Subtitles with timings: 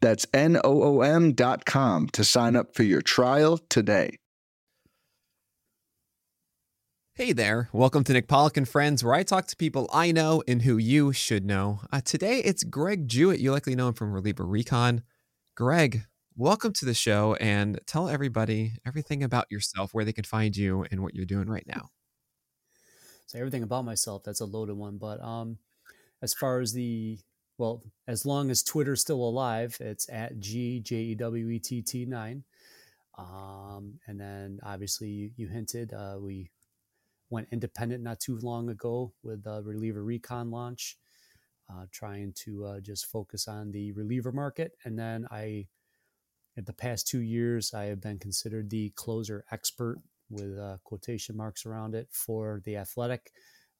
[0.00, 4.18] That's N O O M.com to sign up for your trial today.
[7.14, 10.40] Hey there, welcome to Nick Pollack and Friends, where I talk to people I know
[10.46, 11.80] and who you should know.
[11.92, 13.40] Uh, today it's Greg Jewett.
[13.40, 15.02] You likely know him from Reliever Recon.
[15.56, 16.02] Greg,
[16.36, 20.86] welcome to the show and tell everybody everything about yourself, where they can find you,
[20.92, 21.90] and what you're doing right now.
[23.26, 24.98] So everything about myself, that's a loaded one.
[24.98, 25.58] But um,
[26.22, 27.18] as far as the
[27.58, 31.82] well, as long as Twitter's still alive, it's at G J E W E T
[31.82, 32.44] T nine.
[33.18, 36.50] Um, and then obviously you, you hinted uh, we
[37.30, 40.96] went independent not too long ago with the reliever recon launch,
[41.70, 44.72] uh, trying to uh, just focus on the reliever market.
[44.84, 45.66] And then I,
[46.56, 51.36] in the past two years, I have been considered the closer expert with uh, quotation
[51.36, 53.32] marks around it for the athletic.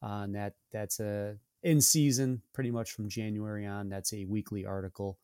[0.03, 3.89] Uh, and that that's a in season, pretty much from January on.
[3.89, 5.19] That's a weekly article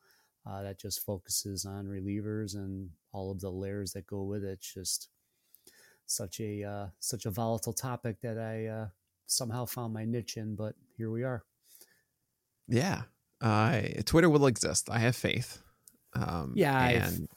[0.45, 4.59] uh, that just focuses on relievers and all of the layers that go with it.
[4.59, 5.09] It's just
[6.05, 8.87] such a uh, such a volatile topic that I uh,
[9.25, 10.55] somehow found my niche in.
[10.55, 11.43] But here we are.
[12.67, 13.03] Yeah,
[13.41, 14.89] uh, Twitter will exist.
[14.91, 15.61] I have faith.
[16.13, 17.27] Um, yeah, and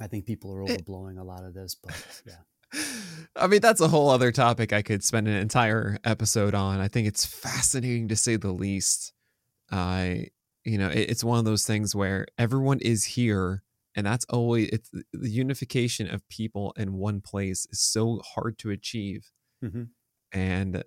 [0.00, 1.94] I think people are overblowing it, a lot of this, but
[2.26, 2.34] yeah.
[3.34, 6.80] I mean, that's a whole other topic I could spend an entire episode on.
[6.80, 9.12] I think it's fascinating to say the least.
[9.70, 10.28] I,
[10.64, 13.62] you know, it, it's one of those things where everyone is here,
[13.94, 18.70] and that's always it's the unification of people in one place is so hard to
[18.70, 19.30] achieve.
[19.64, 19.84] Mm-hmm.
[20.32, 20.84] And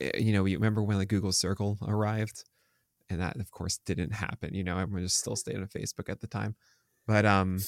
[0.00, 2.44] eh, you know, you remember when the Google Circle arrived,
[3.10, 4.54] and that of course didn't happen.
[4.54, 6.56] You know, everyone just still stayed on Facebook at the time,
[7.06, 7.58] but um,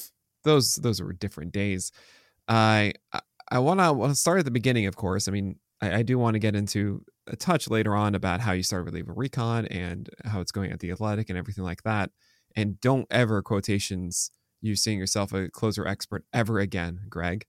[0.44, 1.92] those those were different days.
[2.48, 2.94] I
[3.50, 5.26] I want to start at the beginning, of course.
[5.28, 8.52] I mean, I, I do want to get into a touch later on about how
[8.52, 11.82] you started with Reliever Recon and how it's going at the Athletic and everything like
[11.82, 12.10] that.
[12.56, 14.30] And don't ever quotations
[14.60, 17.46] you seeing yourself a closer expert ever again, Greg.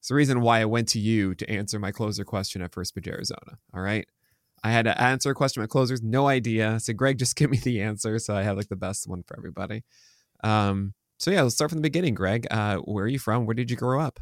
[0.00, 2.94] It's the reason why I went to you to answer my closer question at First
[2.94, 3.58] Pitch Arizona.
[3.72, 4.06] All right.
[4.64, 6.78] I had to answer a question about closers, no idea.
[6.80, 8.18] So Greg, just give me the answer.
[8.18, 9.84] So I have like the best one for everybody.
[10.44, 12.46] Um, so yeah, let's start from the beginning, Greg.
[12.50, 13.46] Uh, where are you from?
[13.46, 14.20] Where did you grow up?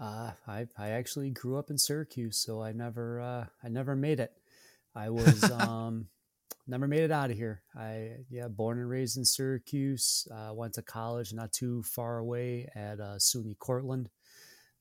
[0.00, 4.20] Uh, I I actually grew up in Syracuse, so I never uh, I never made
[4.20, 4.32] it.
[4.94, 6.08] I was um,
[6.66, 7.62] never made it out of here.
[7.76, 10.26] I yeah, born and raised in Syracuse.
[10.30, 14.10] Uh, went to college not too far away at uh, SUNY Cortland.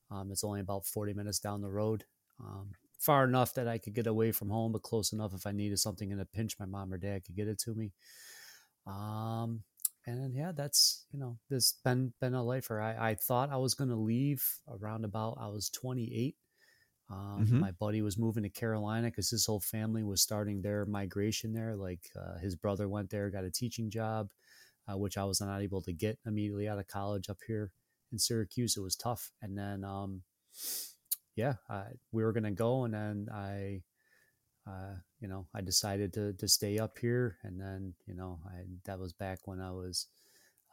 [0.09, 2.05] Um, it's only about forty minutes down the road.
[2.39, 5.51] Um, far enough that I could get away from home, but close enough if I
[5.51, 7.91] needed something in a pinch, my mom or dad could get it to me.
[8.87, 9.63] Um,
[10.05, 12.81] and yeah, that's you know this been been a lifer.
[12.81, 16.35] I, I thought I was gonna leave around about I was 28.
[17.09, 17.59] Um, mm-hmm.
[17.59, 21.75] My buddy was moving to Carolina because his whole family was starting their migration there.
[21.75, 24.29] Like uh, his brother went there, got a teaching job,
[24.87, 27.71] uh, which I was not able to get immediately out of college up here
[28.11, 28.77] in Syracuse.
[28.77, 30.21] It was tough, and then um,
[31.35, 33.83] yeah, I, we were gonna go, and then I
[34.67, 38.65] uh, you know, I decided to to stay up here, and then you know, I
[38.83, 40.07] that was back when I was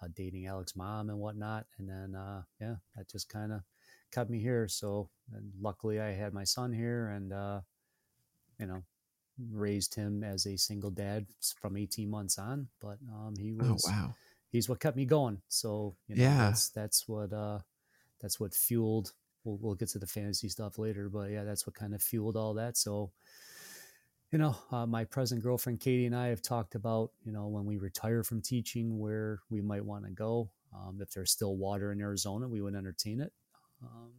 [0.03, 3.61] uh, dating Alex's mom and whatnot, and then uh, yeah, that just kind of
[4.11, 4.67] kept me here.
[4.67, 5.09] So
[5.61, 7.61] luckily, I had my son here, and uh,
[8.59, 8.83] you know,
[9.53, 11.27] raised him as a single dad
[11.61, 12.67] from 18 months on.
[12.81, 14.15] But um, he oh, was, oh, wow.
[14.51, 15.41] he's what kept me going.
[15.47, 17.61] So you know, yeah, that's that's what uh,
[18.21, 19.13] that's what fueled.
[19.45, 22.37] We'll, we'll get to the fantasy stuff later, but yeah, that's what kind of fueled
[22.37, 22.77] all that.
[22.77, 23.13] So
[24.33, 27.65] you know, uh, my present girlfriend Katie and I have talked about, you know, when
[27.65, 30.51] we retire from teaching, where we might want to go.
[30.73, 33.33] Um, if there's still water in Arizona, we would entertain it.
[33.83, 34.11] Um,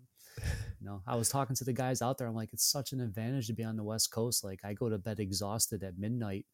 [0.80, 2.28] you know, I was talking to the guys out there.
[2.28, 4.44] I'm like, it's such an advantage to be on the West Coast.
[4.44, 6.46] Like, I go to bed exhausted at midnight,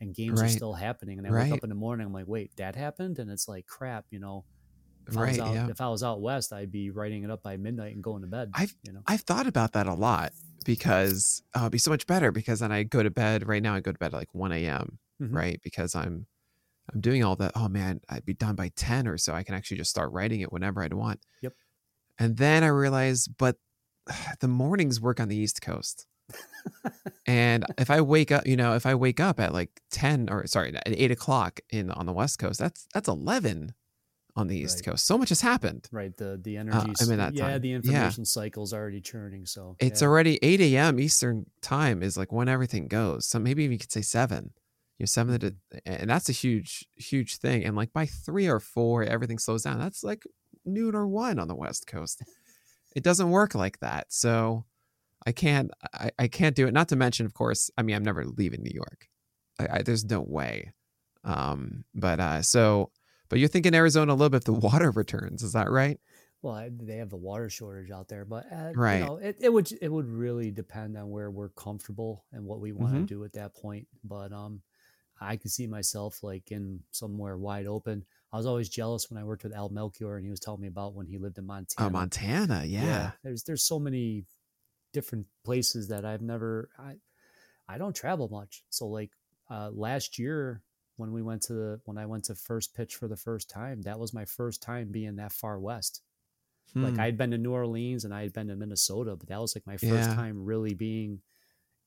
[0.00, 0.46] and games right.
[0.46, 1.18] are still happening.
[1.18, 1.44] And I right.
[1.44, 2.06] wake up in the morning.
[2.06, 4.06] I'm like, wait, that happened, and it's like crap.
[4.10, 4.44] You know,
[5.08, 5.68] if right, I was out, yeah.
[5.68, 8.28] if I was out west, I'd be writing it up by midnight and going to
[8.28, 8.50] bed.
[8.54, 10.32] I've you know, I've thought about that a lot
[10.64, 13.74] because oh, it'd be so much better because then I go to bed right now.
[13.74, 14.98] I go to bed at like 1 a.m.
[15.20, 15.36] Mm-hmm.
[15.36, 16.26] right because I'm
[16.92, 17.52] I'm doing all that.
[17.54, 19.34] Oh man, I'd be done by 10 or so.
[19.34, 21.20] I can actually just start writing it whenever I'd want.
[21.42, 21.54] Yep.
[22.18, 23.56] And then I realized, but
[24.40, 26.06] the mornings work on the East Coast.
[27.26, 30.46] and if I wake up, you know, if I wake up at like 10 or
[30.46, 33.74] sorry, at eight o'clock in on the West Coast, that's that's 11
[34.34, 34.92] on the East Right.
[34.92, 35.04] Coast.
[35.06, 35.88] So much has happened.
[35.92, 36.16] Right.
[36.16, 36.92] The the energy.
[37.00, 37.60] I mean, that yeah, time.
[37.60, 37.76] the Yeah.
[37.76, 39.44] information cycle's already churning.
[39.46, 40.08] So It's yeah.
[40.08, 40.98] already 8 a.m.
[41.00, 43.26] Eastern time is like when everything goes.
[43.26, 44.52] So maybe you could say seven.
[44.98, 45.78] You know, seven to, Mm-hmm.
[46.02, 47.64] and that's a huge, huge thing.
[47.64, 49.78] And like by three or four, everything slows down.
[49.78, 50.24] That's like
[50.64, 52.22] noon or one on the West Coast.
[52.94, 54.12] It doesn't work like that.
[54.12, 54.66] So
[55.24, 56.74] I can't, I, I can't do it.
[56.74, 59.08] Not to mention, of course, I mean, I'm never leaving New York.
[59.58, 60.72] I, I, there's no way.
[61.24, 62.90] Um, but uh, so,
[63.32, 65.42] but you're thinking Arizona a little bit if the water returns.
[65.42, 65.98] Is that right?
[66.42, 68.98] Well, they have the water shortage out there, but uh, Right.
[68.98, 72.60] You know, it, it would it would really depend on where we're comfortable and what
[72.60, 72.98] we want Mhm.
[73.00, 73.88] to do at that point.
[74.04, 74.60] But um,
[75.18, 78.04] I could see myself like in somewhere wide open.
[78.34, 80.68] I was always jealous when I worked with Al Melchior, and he was telling me
[80.68, 81.86] about when he lived in Montana.
[81.88, 82.64] Oh, Montana.
[82.66, 83.12] Yeah.
[83.22, 84.26] there's there's so many
[84.92, 86.68] different places that I've never.
[86.78, 86.96] I
[87.66, 89.12] I don't travel much, so like
[89.48, 90.60] uh, last year
[90.96, 93.82] when we went to the when I went to first pitch for the first time,
[93.82, 96.02] that was my first time being that far west.
[96.74, 97.00] Like Hmm.
[97.00, 99.54] I had been to New Orleans and I had been to Minnesota, but that was
[99.54, 100.14] like my first Yeah.
[100.14, 101.20] time really being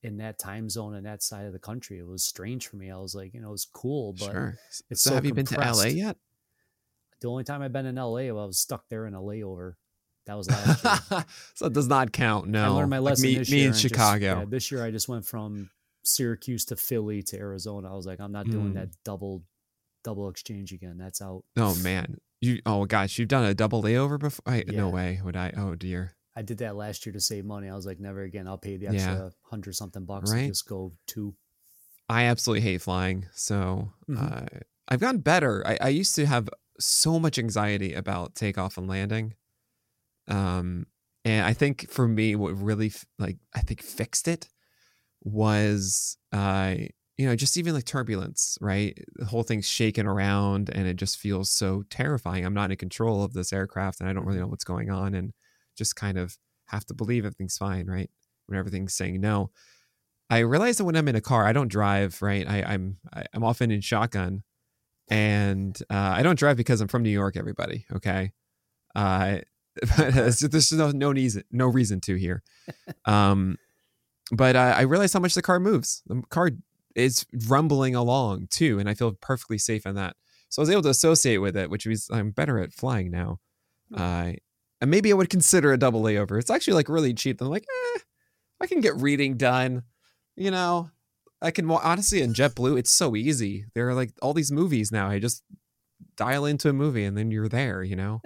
[0.04, 1.98] in that time zone and that side of the country.
[1.98, 2.92] It was strange for me.
[2.92, 4.58] I was like, you know, it was cool, but sure.
[4.92, 6.18] it's so, so have you been to LA yet?
[7.22, 9.76] the only time I've been in LA, well, I was stuck there in a layover.
[10.28, 11.26] That was last year.
[11.56, 12.48] so it does not count.
[12.50, 13.66] No, I learned my Like lesson me, this me year.
[13.68, 14.40] in and just- Chicago.
[14.40, 15.70] yeah, this year I just went from
[16.08, 17.92] Syracuse to Philly to Arizona.
[17.92, 18.76] I was like, I'm not doing Mm.
[18.76, 19.44] that double
[20.04, 20.98] double exchange again.
[20.98, 21.44] That's out.
[21.58, 22.62] oh man, you.
[22.66, 24.44] Oh gosh, you've done a double layover before.
[24.46, 25.52] I, No way would I.
[25.58, 26.14] Oh dear.
[26.36, 27.70] I did that last year to save money.
[27.70, 28.48] I was like, never again.
[28.48, 28.92] I'll pay the Yeah.
[28.94, 30.42] extra hundred something bucks Right.
[30.44, 31.34] to just go two.
[32.10, 33.26] I absolutely hate flying.
[33.34, 34.18] So Mhm.
[34.56, 35.66] uh, I've gotten better.
[35.66, 36.50] I, I used to have
[36.80, 39.34] so much anxiety about takeoff and landing.
[40.28, 40.88] Um,
[41.24, 44.50] and I think for me, what really like I think fixed it
[45.26, 46.76] was uh,
[47.18, 48.98] you know, just even like turbulence, right?
[49.16, 52.46] The whole thing's shaking around and it just feels so terrifying.
[52.46, 55.14] I'm not in control of this aircraft and I don't really know what's going on
[55.14, 55.32] and
[55.78, 56.38] just kind of
[56.68, 58.10] have to believe everything's fine, right?
[58.48, 59.52] When everything's saying no.
[60.30, 62.48] I realize that when I'm in a car, I don't drive, right?
[62.50, 64.42] I, I'm I, I'm often in shotgun,
[65.08, 67.38] and uh, I don't drive because I'm from New York.
[67.38, 68.32] Everybody, okay?
[68.96, 69.38] Uh,
[69.98, 72.42] there's no no reason no reason to here.
[73.06, 73.58] Um,
[74.32, 76.02] but uh, I realize how much the car moves.
[76.08, 76.52] The car
[76.96, 80.16] is rumbling along too, and I feel perfectly safe in that.
[80.50, 83.40] So I was able to associate with it, which means I'm better at flying now.
[83.94, 84.34] Uh,
[84.82, 86.40] and maybe I would consider a double layover.
[86.40, 87.42] It's actually like really cheap.
[87.42, 88.00] I'm like, eh,
[88.62, 89.84] I can get reading done.
[90.36, 90.90] You know,
[91.42, 93.66] I can wa- honestly in JetBlue, it's so easy.
[93.74, 95.10] There are like all these movies now.
[95.10, 95.44] I just
[96.18, 97.84] dial into a movie and then you're there.
[97.84, 98.22] You know,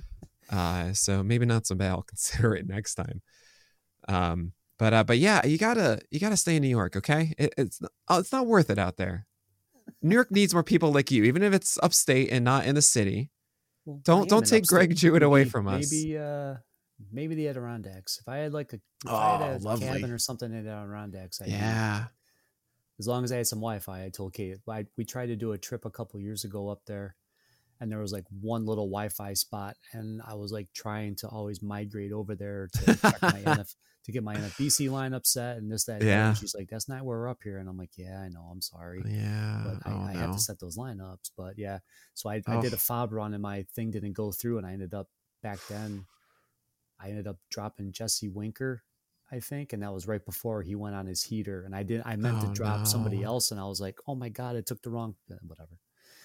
[0.50, 1.90] uh, so maybe not so bad.
[1.90, 3.22] I'll consider it next time.
[4.08, 6.96] Um, but uh, but yeah, you gotta you gotta stay in New York.
[6.96, 9.26] Okay, it, it's oh, it's not worth it out there.
[10.02, 12.82] New York needs more people like you, even if it's upstate and not in the
[12.82, 13.30] city.
[13.84, 14.96] Well, Don't- don't take Greg.
[14.96, 15.92] Jewett away Maybe- from us.
[15.92, 16.54] Maybe uh
[17.12, 18.18] maybe the Adirondacks.
[18.18, 21.48] If I had like a, Oh, had a cabin or something in the Adirondacks, I'd.
[21.48, 22.06] Yeah,
[22.98, 24.04] as long as I had some Wi-Fi.
[24.04, 24.56] I told Kate.
[24.68, 27.14] I, we tried to do a trip a couple years ago up there,
[27.80, 31.60] and there was like one little Wi-Fi spot, and I was like trying to always
[31.62, 33.74] migrate over there to check my NF,
[34.04, 36.00] to get my NFBC lineup set and this that.
[36.00, 36.04] and.
[36.04, 36.28] Yeah.
[36.28, 38.42] And she's like, "That's not where we're up here," and I'm like, "Yeah, I know.
[38.50, 39.62] I'm sorry." yeah.
[39.64, 40.18] But I, oh, I no.
[40.20, 41.30] have to set those lineups.
[41.36, 41.78] But yeah,
[42.14, 42.76] so I, I did Oh.
[42.76, 45.08] a FAAB run and my thing didn't go through, and I ended up
[45.42, 46.04] back then.
[47.00, 48.82] I ended up dropping Jesse Winker,
[49.30, 51.64] I think, and that was right before he went on his heater.
[51.64, 53.50] And I didn't, I meant Oh, to drop somebody else.
[53.50, 55.78] and I was like, oh my god, I took the wrong uh, whatever.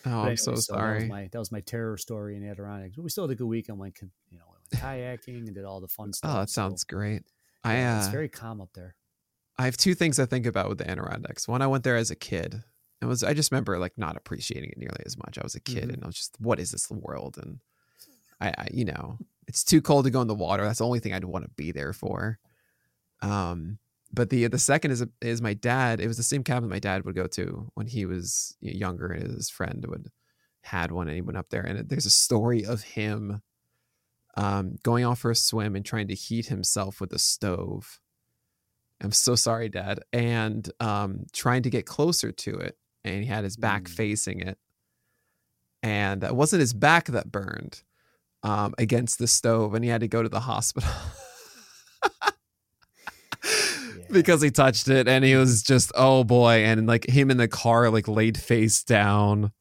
[0.05, 1.07] Oh, But I'm anyway, so That was sorry.
[1.07, 2.95] my that was my terror story in Adirondacks.
[2.95, 3.79] But we still had a good weekend.
[3.79, 3.97] Went
[4.29, 6.31] you know went kayaking and did all the fun stuff.
[6.33, 7.23] Oh, that so, sounds great.
[7.63, 8.95] I uh, it's very calm up there.
[9.57, 11.47] I have two things I think about with the Adirondacks.
[11.47, 12.63] One, I went there as a kid.
[13.01, 15.37] It was I just remember like not appreciating it nearly as much.
[15.37, 15.93] I was a kid Mhm.
[15.95, 17.37] and I was just, what is this world?
[17.41, 17.59] And
[18.41, 20.63] I, I, you know, it's too cold to go in the water.
[20.63, 22.39] That's the only thing I'd want to be there for.
[23.21, 23.79] Um,
[24.11, 25.99] but the the second is is my dad.
[25.99, 29.31] It was the same cabin my dad would go to when he was younger, and
[29.35, 30.09] his friend would
[30.61, 31.61] had one, and he went up there.
[31.61, 33.41] And there's a story of him
[34.35, 37.99] um, going off for a swim and trying to heat himself with a stove.
[39.01, 39.99] I'm so sorry, Dad.
[40.11, 43.89] And um, trying to get closer to it, and he had his back Mm.
[43.89, 44.57] facing it,
[45.81, 47.83] and it wasn't his back that burned
[48.43, 50.89] um, against the stove, and he had to go to the hospital.
[54.11, 57.47] because he touched it and he was just oh boy and like him in the
[57.47, 59.51] car like laid face down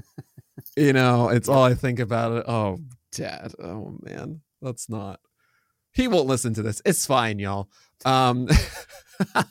[0.76, 2.78] you know it's all i think about it oh
[3.12, 5.20] dad oh man that's not
[5.92, 7.68] he won't listen to this it's fine y'all
[8.04, 8.46] um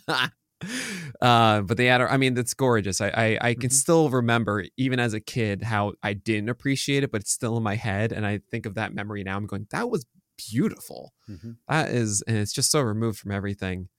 [1.22, 3.00] uh, but they had, I mean, that's gorgeous.
[3.02, 3.74] I, I, I can Mhm.
[3.74, 7.64] still remember, even as a kid, how I didn't appreciate it, but it's still in
[7.64, 8.12] my head.
[8.12, 9.38] And I think of that memory now.
[9.38, 10.06] I'm going, that was
[10.50, 11.14] beautiful.
[11.30, 11.58] Mhm.
[11.68, 13.90] That is, and it's just so removed from everything.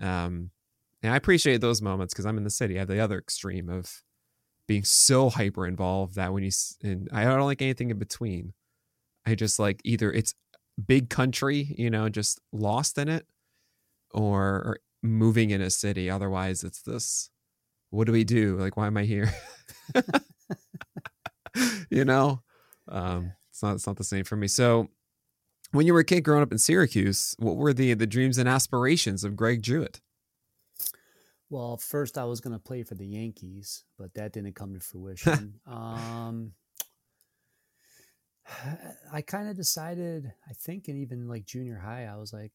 [0.00, 0.50] Um,
[1.02, 2.76] and I appreciate those moments because I'm in the city.
[2.76, 4.02] I have the other extreme of
[4.66, 6.50] being so hyper involved that when you,
[6.82, 8.54] and I don't like anything in between.
[9.26, 10.34] I just like either it's
[10.84, 13.26] big country, you know, just lost in it,
[14.12, 16.10] or, or moving in a city.
[16.10, 17.30] Otherwise, it's this.
[17.90, 18.56] What do we do?
[18.56, 19.32] Like, why am I here?
[21.90, 22.42] you know,
[22.88, 23.74] um, it's not.
[23.74, 24.48] It's not the same for me.
[24.48, 24.88] So,
[25.72, 28.48] when you were a kid growing up in Syracuse, what were the the dreams and
[28.48, 30.00] aspirations of Greg Jewett?
[31.50, 34.80] Well, first I was going to play for the Yankees, but that didn't come to
[34.80, 35.60] fruition.
[35.66, 36.52] um,
[39.12, 42.52] I kind of decided, I think, in even like junior high, I was like,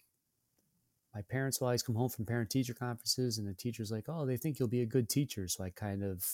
[1.15, 4.25] my parents will always come home from parent teacher conferences, and the teacher's like, oh,
[4.25, 5.47] they think you'll be a good teacher.
[5.47, 6.25] So I kind of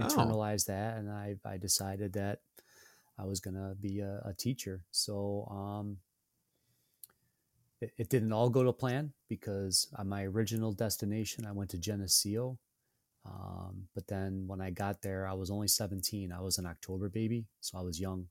[0.00, 2.40] internalized that, and I, I decided that
[3.18, 4.82] I was going to be a, a teacher.
[4.90, 5.98] So, um,
[7.80, 11.78] it, it didn't all go to plan because on my original destination, I went to
[11.78, 12.58] Geneseo.
[13.26, 16.32] Um, but then when I got there, I was only 17.
[16.32, 18.26] I was an October baby, so I was young.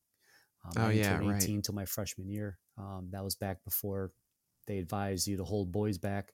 [0.67, 1.51] Um, Oh, I yeah, right.
[1.51, 2.59] 18 till my freshman year.
[2.77, 4.11] Um, that was back before
[4.67, 6.33] they advised you to hold boys back.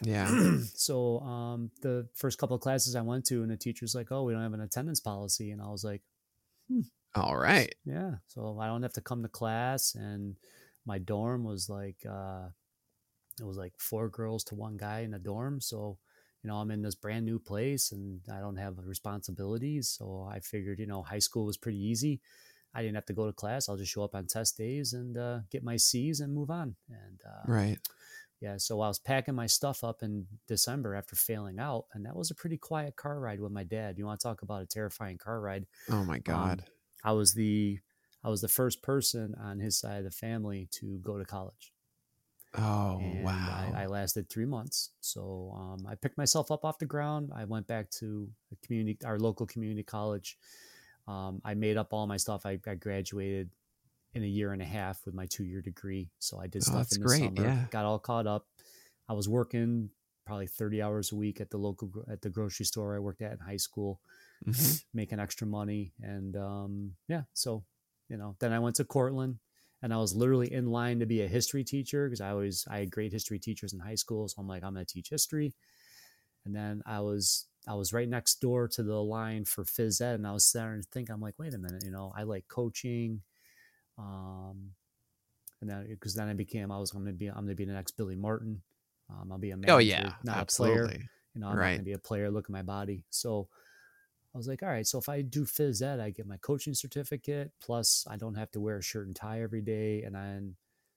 [0.00, 0.36] Yeah.
[0.74, 4.24] so um, the first couple of classes I went to, and the teacher's like, "Oh,
[4.24, 6.02] we don't have an attendance policy," and I was like,
[7.14, 7.74] All right.
[7.84, 10.36] yeah so i don't have to come to class and
[10.86, 12.48] my dorm was like uh
[13.40, 15.98] it was like four girls to one guy in the dorm so
[16.42, 20.40] you know i'm in this brand new place and i don't have responsibilities so i
[20.40, 22.20] figured you know high school was pretty easy
[22.74, 25.16] i didn't have to go to class i'll just show up on test days and
[25.16, 27.78] uh, get my c's and move on and uh, Right.
[28.40, 32.16] yeah so i was packing my stuff up in december after failing out and that
[32.16, 34.66] was a pretty quiet car ride with my dad you want to talk about a
[34.66, 36.64] terrifying car ride Oh my God.
[37.04, 37.78] I was the
[38.22, 41.72] I was the first person on his side of the family to go to college.
[42.56, 43.72] oh and wow.
[43.74, 44.90] I, I lasted three months.
[45.00, 47.30] So um, I picked myself up off the ground.
[47.34, 48.28] I went back to
[48.64, 50.38] community, our local community college.
[51.06, 52.46] Um, I made up all my stuff.
[52.46, 53.50] I, I graduated
[54.14, 56.10] in a year and a half with my two year degree.
[56.18, 57.42] So I did Oh, stuff that's in the great, summer.
[57.42, 57.66] yeah.
[57.70, 58.46] Got all caught up.
[59.08, 59.90] I was working
[60.26, 63.32] probably 30 hours a week at the local at the grocery store I worked at
[63.32, 64.00] in high school
[64.46, 64.80] Mhm.
[64.92, 67.64] making extra money and um, yeah so
[68.08, 69.38] you know then i went to cortland
[69.82, 72.78] and i was literally in line to be a history teacher because i always i
[72.78, 75.54] had great history teachers in high school so i'm like i'm going to teach history
[76.44, 80.14] and then i was i was right next door to the line for phys ed
[80.14, 82.46] and i was starting to think i'm like wait a minute you know i like
[82.48, 83.22] coaching
[83.98, 84.72] um
[85.60, 87.64] and then because then i became i was going to be i'm going to be
[87.64, 88.62] the next billy martin
[89.10, 90.14] um, i'll be a manager Oh yeah.
[90.22, 90.94] not a player
[91.34, 91.72] you know, I'm not Right.
[91.72, 92.30] going to be a player.
[92.30, 93.06] Look at my body.
[93.10, 93.48] So
[94.34, 94.86] I was like, all right.
[94.86, 97.52] So if I do phys ed, I get my coaching certificate.
[97.60, 100.02] Plus, I don't have to wear a shirt and tie every day.
[100.02, 100.56] And then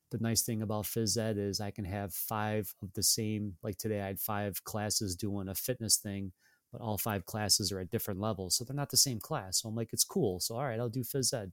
[0.10, 3.58] the nice thing about phys ed is I can have five of the same.
[3.62, 6.32] Like today, I had five classes doing a fitness thing,
[6.72, 9.62] but all five classes are at different levels, so they're not the same class.
[9.62, 10.40] So I'm like, it's cool.
[10.40, 11.52] So all right, I'll do phys ed.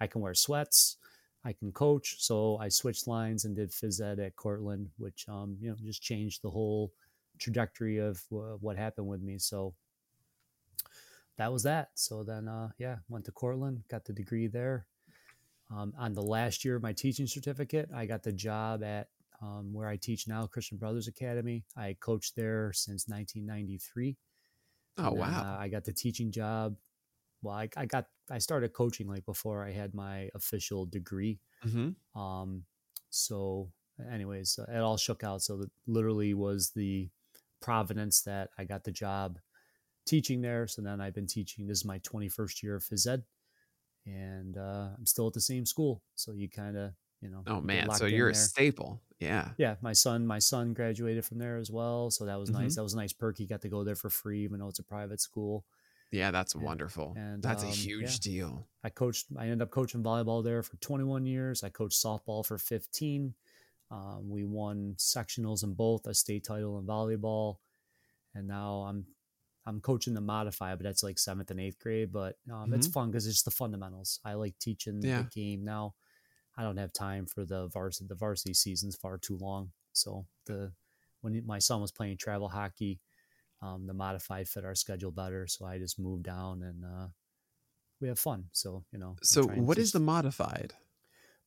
[0.00, 0.96] I can wear sweats.
[1.44, 2.16] I can coach.
[2.18, 6.02] So I switched lines and did phys ed at Cortland, which um, you know just
[6.02, 6.92] changed the whole
[7.38, 9.38] trajectory of what happened with me.
[9.38, 9.74] So
[11.36, 11.90] that was that.
[11.94, 14.86] So then, uh, yeah, went to Cortland, got the degree there.
[15.70, 19.08] Um, on the last year of my teaching certificate, I got the job at
[19.42, 21.64] um, where I teach now, Christian Brothers Academy.
[21.76, 24.16] I coached there since 1993.
[24.98, 25.44] Oh And then, wow.
[25.44, 26.76] uh, I got the teaching job.
[27.42, 31.40] Well, I, I got I started coaching like before I had my official degree.
[31.62, 32.66] hmm Um,
[33.10, 33.72] so,
[34.10, 35.42] anyways, uh, it all shook out.
[35.42, 37.10] So, that literally was the
[37.60, 39.40] providence that I got the job
[40.06, 40.66] teaching there.
[40.68, 41.66] So then I've been teaching.
[41.66, 43.24] This is my 21st year of phys ed,
[44.06, 46.02] and uh, I'm still at the same school.
[46.14, 47.90] So you kind of, you know, Oh man.
[47.90, 48.34] So you're a there.
[48.34, 49.02] staple.
[49.18, 49.50] Yeah.
[49.56, 52.10] Yeah, my son, my son graduated from there as well.
[52.10, 52.54] So that was Mhm.
[52.54, 52.76] nice.
[52.76, 53.38] That was a nice perk.
[53.38, 55.64] He got to go there for free, even though it's a private school.
[56.10, 56.30] Yeah.
[56.30, 57.14] That's And- wonderful.
[57.16, 58.18] and, that's a um, huge yeah.
[58.32, 58.68] deal.
[58.84, 59.26] I coached.
[59.36, 61.64] I ended up coaching volleyball there for 21 years.
[61.64, 63.34] I coached softball for 15.
[63.90, 67.58] Um, we won sectionals in both, a state title in volleyball,
[68.34, 69.06] and now I'm
[69.68, 72.12] I'm coaching the modify, but that's like seventh and eighth grade.
[72.12, 74.20] But um, it's fun because it's the fundamentals.
[74.24, 75.22] I like teaching Yeah.
[75.22, 75.94] the game now.
[76.56, 78.06] I don't have time for the varsity.
[78.08, 79.72] The varsity season's far too long.
[79.92, 80.72] So the
[81.20, 83.00] when my son was playing travel hockey,
[83.62, 85.46] um, the modified fit our schedule better.
[85.46, 87.08] So I just moved down and uh,
[88.00, 88.46] we have fun.
[88.52, 89.16] So you know.
[89.22, 90.74] So what is the modified?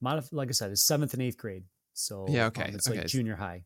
[0.04, 1.64] modif- Like I said, it's seventh and eighth grade.
[1.94, 3.00] So Yeah, okay, um, it's okay.
[3.02, 3.66] like junior high.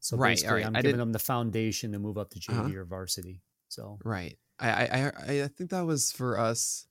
[0.00, 0.66] So Right, basically, alright.
[0.66, 2.78] I'm I giving them the foundation to move up to JV Uh-huh.
[2.80, 3.42] or varsity.
[3.68, 4.36] So Right.
[4.58, 6.86] I I I, I think that was for us.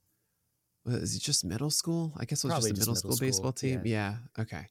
[0.86, 2.14] Was it just middle school?
[2.18, 3.82] I guess it was Probably just a just middle, middle school baseball team.
[3.86, 4.16] Yeah.
[4.40, 4.68] Okay.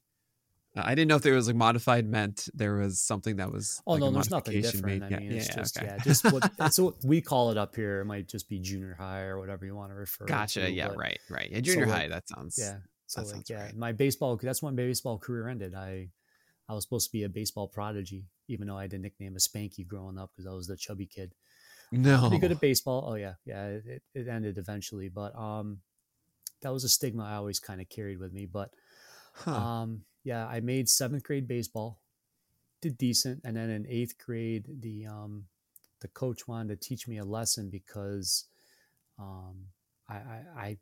[0.75, 3.81] Uh, I didn't know if there was like modified meant there was something that was.
[3.85, 4.85] Oh like, a no, there's nothing different.
[4.85, 5.03] made.
[5.03, 5.87] I mean, it's yeah, just okay.
[5.87, 8.01] yeah, just what it's what we call it up here.
[8.01, 10.25] It might just be junior high or whatever you want to refer.
[10.25, 10.61] Gotcha.
[10.61, 10.89] to, Yeah.
[10.89, 11.19] but Right.
[11.29, 11.49] Right.
[11.51, 11.59] Yeah.
[11.59, 12.07] Junior like, high.
[12.07, 12.57] That sounds.
[12.57, 12.77] Yeah.
[13.07, 13.75] So like sounds yeah, right.
[13.75, 14.37] my baseball.
[14.37, 15.75] That's when my baseball career ended.
[15.75, 16.09] I
[16.69, 19.41] I was supposed to be a baseball prodigy, even though I had a nickname of
[19.41, 21.33] Spanky growing up because I was the chubby kid.
[21.91, 22.21] No.
[22.21, 23.05] Pretty good at baseball.
[23.09, 23.65] Oh yeah, yeah.
[23.65, 25.79] It- it ended eventually, but um,
[26.61, 28.45] that was a stigma I always kind of carried with me.
[28.45, 28.71] But
[29.33, 29.51] Huh.
[29.55, 32.01] um, yeah, I made seventh grade baseball,
[32.81, 35.45] did decent, and then in eighth grade, the um,
[36.01, 38.45] the coach wanted to teach me a lesson because
[39.19, 39.67] um,
[40.09, 40.77] I, I, I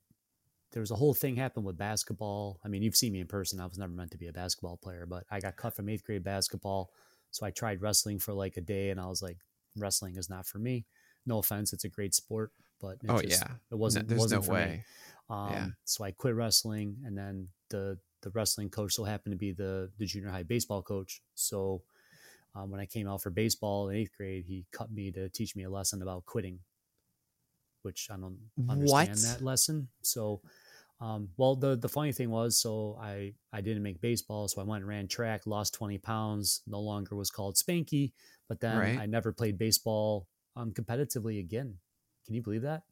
[0.72, 2.60] there was a whole thing happened with basketball.
[2.64, 3.60] I mean, you've seen me in person.
[3.60, 6.04] I was never meant to be a basketball player, but I got cut from eighth
[6.04, 6.92] grade basketball,
[7.32, 9.38] so I tried wrestling for like a day, and I was like,
[9.78, 10.86] wrestling is not for me.
[11.26, 13.52] No offense, it's a great sport, but it oh just- yeah.
[13.72, 14.06] it wasn't.
[14.06, 14.84] no, there's wasn't no for me.
[15.30, 15.70] Um, Yeah.
[15.86, 19.92] So I quit wrestling, and then the the wrestling coach so happened to be the
[19.98, 21.22] the junior high baseball coach.
[21.36, 21.84] So
[22.56, 25.56] um, when I came out for baseball in eighth grade, he cut me to teach
[25.56, 26.60] me a lesson about quitting,
[27.82, 29.24] which I don't understand What?
[29.24, 29.90] that lesson.
[30.02, 30.42] So.
[31.02, 34.66] Um, well, the the funny thing was, so I I didn't make baseball, so I
[34.66, 38.14] went and ran track, lost twenty pounds, no longer was called Spanky,
[38.48, 38.96] but then Right.
[38.96, 41.80] I never played baseball um, competitively again.
[42.26, 42.84] Can you believe that?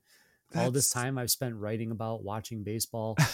[0.56, 3.16] All this time I've spent writing about watching baseball.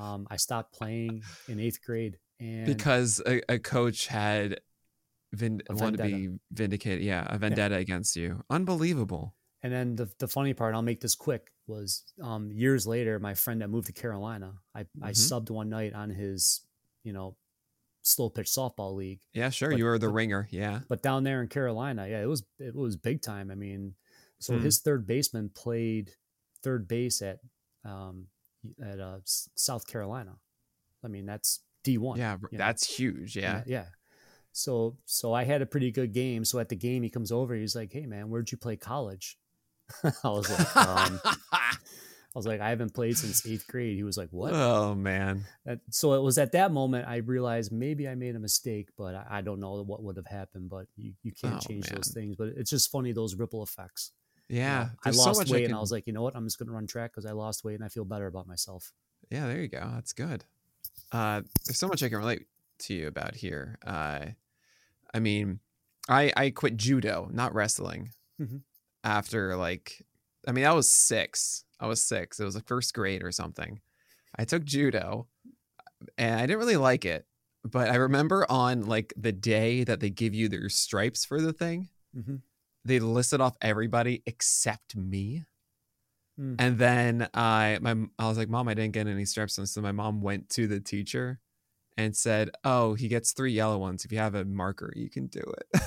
[0.00, 4.60] Um, I stopped playing in eighth grade, and because a, a coach had
[5.32, 7.02] vin- to be vindicated.
[7.02, 8.44] Yeah, a vendetta against you.
[8.48, 9.34] Unbelievable.
[9.60, 13.34] and then the the funny part, I'll make this quick, was um, years later, my
[13.34, 15.16] friend that moved to Carolina, I I Mhm.
[15.32, 16.64] subbed one night on his,
[17.02, 17.36] you know,
[18.02, 19.70] slow pitch softball league, Yeah, sure.
[19.70, 20.46] But- you were the but- ringer.
[20.52, 20.82] Yeah.
[20.88, 23.50] but down there in Carolina, yeah, it was it was big time.
[23.50, 23.96] I mean,
[24.38, 24.62] so Hmm.
[24.62, 26.12] his third baseman played
[26.68, 27.38] third base at
[27.84, 28.26] um,
[28.84, 30.34] at uh, South Carolina.
[31.04, 32.18] I mean, that's D one.
[32.18, 32.64] Yeah, you know.
[32.64, 33.36] that's huge.
[33.36, 33.62] Yeah.
[33.66, 33.86] yeah.
[34.52, 36.44] So so I had a pretty good game.
[36.44, 37.54] So at the game, he comes over.
[37.54, 39.38] He's like, "Hey man, where'd you play college?"
[40.04, 41.20] I was like, um,
[41.52, 41.76] "I
[42.34, 45.44] was like, I haven't played since eighth grade." He was like, "What?" oh man.
[45.64, 49.14] That- so it was at that moment I realized maybe I made a mistake, but
[49.30, 50.68] I, don't know what would have happened.
[50.68, 52.36] But you, you can't Oh, change those things.
[52.36, 54.12] But it's just funny those ripple effects.
[54.48, 54.62] You know?
[54.62, 54.88] Yeah.
[55.04, 56.34] I so lost much weight, and can- I was like, you know what?
[56.36, 58.46] I'm just going to run track because I lost weight and I feel better about
[58.46, 58.92] myself.
[59.30, 59.90] Yeah, there you go.
[59.94, 60.44] That's good.
[61.12, 62.46] Uh, there's so much I can relate
[62.80, 63.78] to you about here.
[63.86, 64.26] Uh,
[65.12, 65.60] I mean,
[66.08, 68.62] I I quit judo, not wrestling, Mhm.
[69.04, 70.04] after like,
[70.46, 71.64] I mean, I was six.
[71.80, 72.40] I was six.
[72.40, 73.80] It was like first grade or something.
[74.36, 75.26] I took judo,
[76.16, 77.26] and I didn't really like it.
[77.64, 81.52] But I remember on like the day that they give you their stripes for the
[81.52, 82.36] thing, hmm
[82.84, 85.44] they listed off everybody except me.
[86.38, 86.56] Mm.
[86.58, 89.58] And then I my I was like, Mom, I didn't get any stripes.
[89.58, 91.40] And so my mom went to the teacher
[91.96, 94.04] and said, Oh, he gets three yellow ones.
[94.04, 95.82] If you have a marker, you can do it.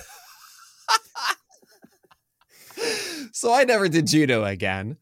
[3.32, 4.97] so I never did judo again,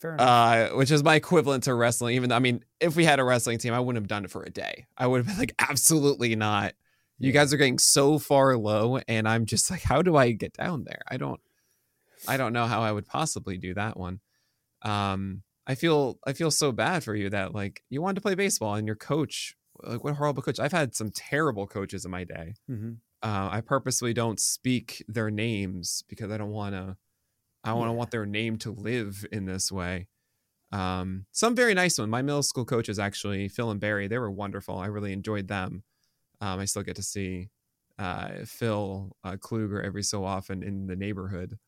[0.00, 2.16] Fair uh, which is my equivalent to wrestling.
[2.16, 4.30] Even though, I mean, if we had a wrestling team, I wouldn't have done it
[4.30, 4.86] for a day.
[4.96, 6.74] I would have been like, absolutely not.
[7.20, 10.52] You guys are getting so far low, and I'm just like, how do I get
[10.52, 11.02] down there?
[11.08, 11.40] I don't,
[12.26, 14.20] I don't know how I would possibly do that one.
[14.82, 18.34] Um, I feel, I feel so bad for you that like you wanted to play
[18.34, 20.60] baseball and your coach, like what horrible coach.
[20.60, 22.54] I've had some terrible coaches in my day.
[22.68, 26.96] hmm Uh, I purposely don't speak their names because I don't want to.
[27.64, 27.98] I want to Yeah.
[27.98, 30.08] want their name to live in this way.
[30.72, 32.10] Um, some very nice one.
[32.10, 34.78] My middle school coaches actually, Phil and Barry, they were wonderful.
[34.78, 35.84] I really enjoyed them.
[36.40, 37.50] Um, I still get to see
[37.98, 41.58] uh, Phil uh, Kluger every so often in the neighborhood.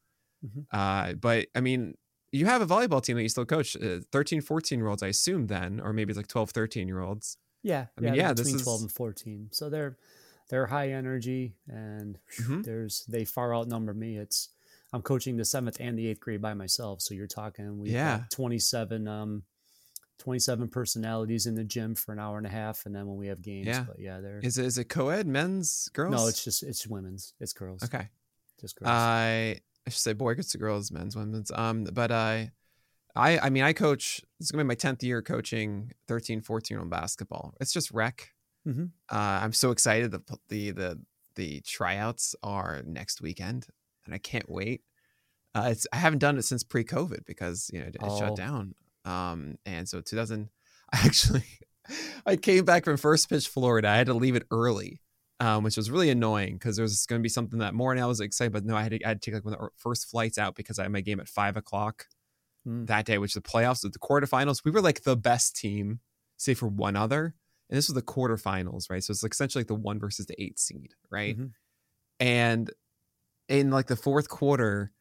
[0.44, 0.66] Mhm.
[0.70, 1.96] Uh, but I mean,
[2.32, 5.08] you have a volleyball team that you still coach, uh, 13, 14 year olds, I
[5.08, 7.36] assume then, or maybe it's like 12, 13 year olds.
[7.62, 9.48] Yeah, I mean, yeah, yeah, between twelve is- and fourteen.
[9.52, 9.98] So they're
[10.48, 12.64] they're high energy, and Mhm.
[12.64, 14.16] there's they far outnumber me.
[14.16, 14.48] It's
[14.94, 17.02] I'm coaching the seventh and the eighth grade by myself.
[17.02, 18.20] So you're talking we Yeah.
[18.20, 19.44] got 27 um
[20.20, 23.26] 27 personalities in the gym for an hour and a half, and then when we
[23.26, 23.84] have games, Yeah.
[23.88, 26.12] but yeah, they're Is it, is it co ed, men's, girls?
[26.14, 28.08] no, it's just it's women's, it's girls, okay.
[28.60, 28.90] just girls.
[28.92, 31.50] I I should say boy gets to girls, men's, women's.
[31.52, 32.52] Um, but I,
[33.16, 34.20] I, I mean, I coach.
[34.38, 37.54] This is gonna be my tenth year coaching 13, 14 year old basketball.
[37.60, 38.28] It's just rec.
[38.68, 38.90] Mhm.
[39.10, 40.10] Uh, I'm so excited.
[40.12, 41.00] The the the
[41.36, 43.66] the tryouts are next weekend,
[44.04, 44.82] and I can't wait.
[45.54, 48.18] Uh, it's I haven't done it since pre-COVID because you know it, it Oh.
[48.18, 48.74] shut down.
[49.04, 50.48] Um, and so 2000,
[50.92, 51.44] I actually,
[52.26, 53.88] I came back from First Pitch, Florida.
[53.88, 55.00] I had to leave it early
[55.40, 58.06] um, which was really annoying because there was going to be something that morning I
[58.06, 59.68] was excited, but no, I had to, I had to take like one of the
[59.78, 62.06] first flights out because I had my game at five o'clock
[62.68, 62.86] mm.
[62.86, 64.62] that day, which the playoffs, the quarterfinals.
[64.64, 66.00] We were like the best team,
[66.36, 67.34] say for one other,
[67.70, 69.02] and this was the quarterfinals, right?
[69.02, 71.36] So it's like essentially like the one versus the eight seed, right?
[71.36, 71.46] Mm-hmm.
[72.20, 72.70] And
[73.48, 74.92] in like the fourth quarter,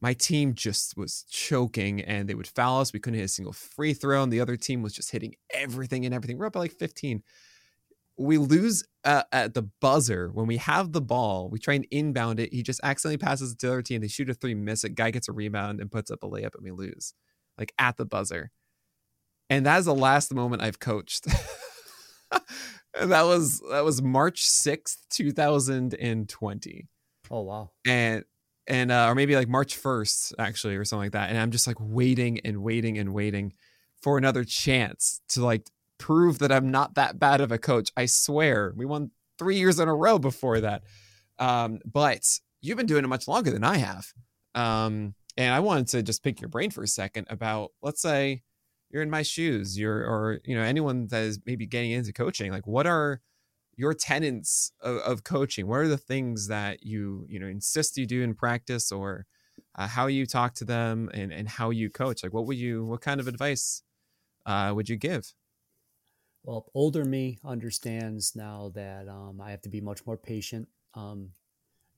[0.00, 2.92] my team just was choking and they would foul us.
[2.92, 6.04] We couldn't hit a single free throw, and the other team was just hitting everything
[6.04, 6.38] and everything.
[6.38, 7.22] We're up at like 15.
[8.16, 11.48] We lose uh, at the buzzer when we have the ball.
[11.50, 12.52] We try and inbound it.
[12.52, 14.00] He just accidentally passes it to the other team.
[14.00, 14.94] They shoot a three, miss it.
[14.94, 17.14] Guy gets a rebound and puts up a layup, and we lose,
[17.56, 18.50] like at the buzzer.
[19.50, 21.26] And that is the last moment I've coached.
[22.30, 22.42] and
[23.12, 26.88] that was that was March sixth, two thousand and twenty.
[27.30, 27.70] Oh wow!
[27.86, 28.24] And
[28.68, 31.66] and uh, or maybe like March 1st actually or something like that and I'm just
[31.66, 33.54] like waiting and waiting and waiting
[34.00, 37.90] for another chance to like prove that I'm not that bad of a coach.
[37.96, 38.72] I swear.
[38.76, 40.84] We won 3 years in a row before that.
[41.38, 42.24] Um, but
[42.60, 44.12] you've been doing it much longer than I have.
[44.54, 48.42] Um, and I wanted to just pick your brain for a second about let's say
[48.90, 52.50] you're in my shoes, you're or you know anyone that is maybe getting into coaching,
[52.50, 53.20] like what are
[53.78, 55.68] your tenets of, of, coaching?
[55.68, 59.24] What are the things that you you know insist you do in practice or
[59.76, 62.22] uh, how you talk to them and, and how you coach?
[62.22, 63.82] Like what would you what kind of advice
[64.44, 65.32] uh, would you give?
[66.42, 71.30] Well older me understands now that um, i have to be much more patient um,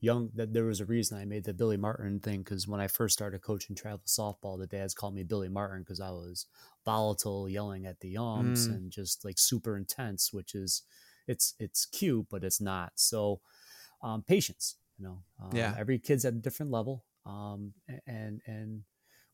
[0.01, 2.88] young that there was a reason i made the billy martin thing because when i
[2.88, 6.47] first started coaching travel softball the dads called me billy martin because i was
[6.85, 8.75] volatile yelling at the umps mm.
[8.75, 10.83] and just like super intense which is
[11.31, 12.93] it's it's cute, but it's not.
[12.97, 13.40] So
[14.03, 15.19] um, patience, you know.
[15.40, 15.75] Um, yeah.
[15.79, 17.73] Every kid's at a different level, um,
[18.07, 18.83] and and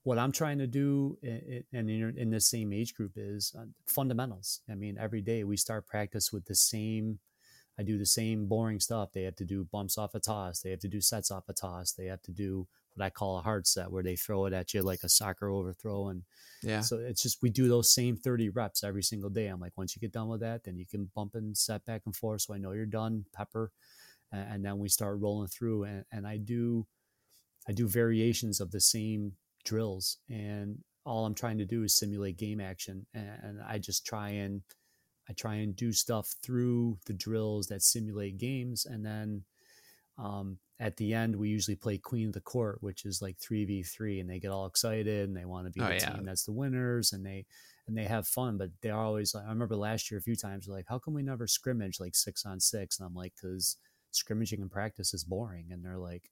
[0.03, 4.61] what I'm trying to do, and in, in the same age group, is uh, fundamentals.
[4.71, 7.19] I mean, every day we start practice with the same.
[7.79, 9.11] I do the same boring stuff.
[9.13, 10.61] They have to do bumps off a toss.
[10.61, 11.93] They have to do sets off a toss.
[11.93, 14.73] They have to do what I call a hard set, where they throw it at
[14.73, 16.09] you like a soccer overthrow.
[16.09, 16.23] And
[16.63, 19.47] yeah, so it's just we do those same 30 reps every single day.
[19.47, 22.03] I'm like, once you get done with that, then you can bump and set back
[22.07, 22.43] and forth.
[22.43, 23.71] So I know you're done, pepper,
[24.33, 25.85] and, and then we start rolling through.
[25.85, 26.87] And, and I do,
[27.69, 29.33] I do variations of the same
[29.65, 33.07] drills, and all I'm trying to do is simulate game action.
[33.13, 34.63] And, and I just try and
[35.29, 39.45] I try and do stuff through the drills that simulate games, and then
[40.19, 44.21] um, at the end we usually play queen of the court which is like 3v3
[44.21, 46.11] and they get all excited and they want to be oh, the yeah.
[46.11, 47.47] team that's the winners and they
[47.87, 50.69] and they have fun but they're always like i remember last year a few times
[50.69, 53.79] like how come we never scrimmage like six on six and i'm like because
[54.11, 56.31] scrimmaging in practice is boring and they're like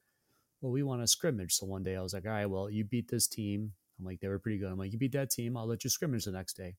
[0.61, 2.85] well we want to scrimmage so one day i was like all right well you
[2.85, 5.57] beat this team i'm like they were pretty good i'm like you beat that team
[5.57, 6.74] i'll let you scrimmage the next day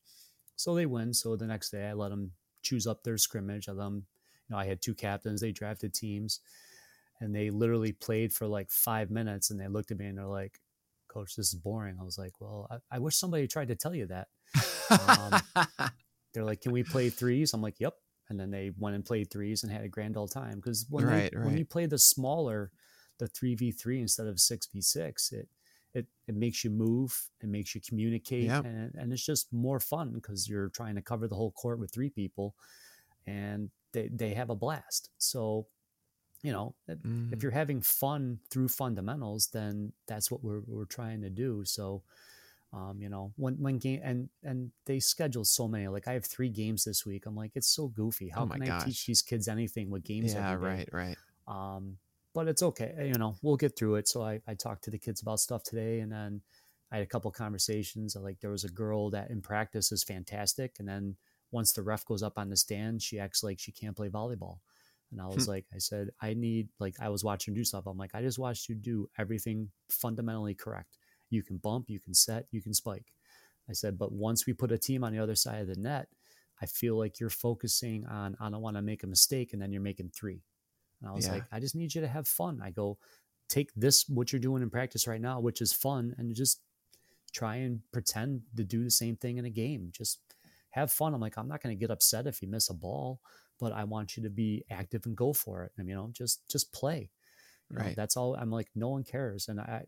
[0.54, 2.30] so they win so the next day i let them
[2.62, 4.04] choose up their scrimmage i let them
[4.48, 6.40] you know i had two captains they drafted teams
[7.20, 10.26] and they literally played for like five minutes and they looked at me and they're
[10.26, 10.60] like
[11.08, 11.96] coach this is boring.
[12.00, 14.28] I was like well i, I wish somebody tried to tell you that.
[14.90, 15.90] Um,
[16.34, 17.52] they're like can we play threes?
[17.52, 17.94] I'm like yep.
[18.28, 21.06] And then they went and played threes and had a grand old time because when,
[21.06, 21.46] right, right.
[21.46, 22.72] when you play the smaller
[23.18, 25.48] the 3v3 instead of 6v6 it
[25.94, 28.64] it, it makes you move it makes you communicate yep.
[28.64, 31.90] and, and it's just more fun because you're trying to cover the whole court with
[31.94, 32.54] three people
[33.26, 35.10] and they, they have a blast.
[35.18, 35.66] So
[36.46, 37.32] you know mm.
[37.32, 41.64] if you're having fun through fundamentals then that's what we're, we're trying to do.
[41.64, 42.04] So
[42.72, 45.88] um, you know when when game and and they schedule so many.
[45.88, 47.26] Like i have three games this week.
[47.26, 48.28] I'm like it's so goofy.
[48.28, 48.82] How oh can gosh.
[48.82, 51.16] i teach these kids anything with games yeah right right.
[51.48, 51.96] Um,
[52.32, 53.10] but it's okay.
[53.12, 54.06] You know we'll get through it.
[54.06, 56.42] So i i talked to the kids about stuff today and then
[56.92, 58.14] i had a couple conversations.
[58.14, 61.16] Like there was a girl that in practice is fantastic and then
[61.50, 64.58] once the ref goes up on the stand she acts like she can't play volleyball
[65.12, 65.52] and I was hmm.
[65.52, 67.86] like, I said, I need, like, I was watching do stuff.
[67.86, 70.98] I'm like, I just watched you do everything fundamentally correct.
[71.30, 73.12] You can bump, you can set, you can spike.
[73.68, 76.08] I said, but once we put a team on the other side of the net,
[76.60, 79.72] I feel like you're focusing on, I don't want to make a mistake, and then
[79.72, 80.42] you're making three.
[81.00, 81.34] And I was yeah.
[81.34, 82.60] like, I just need you to have fun.
[82.62, 82.98] I go,
[83.48, 86.60] take this, what you're doing in practice right now, which is fun, and just
[87.32, 89.90] try and pretend to do the same thing in a game.
[89.92, 90.20] Just
[90.70, 91.12] have fun.
[91.12, 93.20] I'm like, I'm not going to get upset if you miss a ball
[93.58, 95.72] but I want you to be active and go for it.
[95.76, 97.10] And, you know, just, just play.
[97.70, 97.86] You right.
[97.88, 98.36] Know, that's all.
[98.36, 99.48] I'm like, no one cares.
[99.48, 99.84] And I,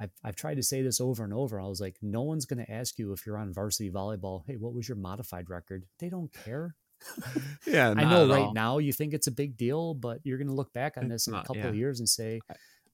[0.00, 1.60] I've, I've tried to say this over and over.
[1.60, 4.42] I was like, no one's going to ask you if you're on varsity volleyball.
[4.46, 5.84] Hey, what was your modified record?
[5.98, 6.76] They don't care.
[7.66, 8.54] yeah, I know right all.
[8.54, 11.26] now you think it's a big deal, but you're going to look back on this
[11.26, 11.68] in not, a couple yeah.
[11.68, 12.40] of years and say,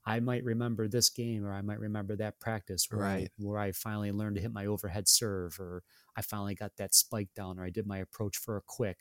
[0.06, 3.24] I might remember this game, or I might remember that practice where right.
[3.24, 5.82] I, where I finally learned to hit my overhead serve, or
[6.16, 8.98] I finally got that spike down, or I did my approach for a quick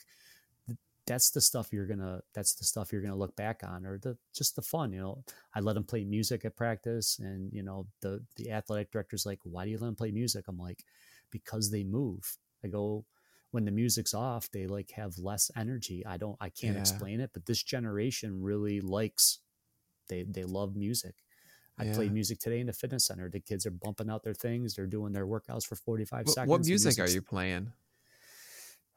[1.06, 4.18] that's the stuff you're gonna that's the stuff you're gonna look back on or the
[4.34, 5.24] just the fun you know?
[5.54, 9.39] I let them play music at practice and you know the the athletic director's like
[9.44, 10.46] why do you let them play music?
[10.48, 10.84] I'm like
[11.32, 12.38] because they move.
[12.63, 13.06] I go
[13.52, 16.06] when the music's off they like have less energy.
[16.06, 16.82] I don't i can't Yeah.
[16.82, 19.39] explain it but this generation really likes
[20.10, 21.16] they they love music.
[21.80, 21.94] I Yeah.
[21.96, 23.30] played music today in the fitness center.
[23.30, 24.76] The kids are bumping out their things.
[24.76, 27.72] They're doing their workouts for 45 What, seconds what music are you playing?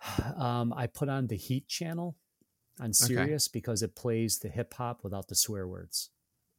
[0.36, 2.16] um, I put on the Heat channel
[2.80, 6.10] on Sirius because it plays the hip hop without the swear words.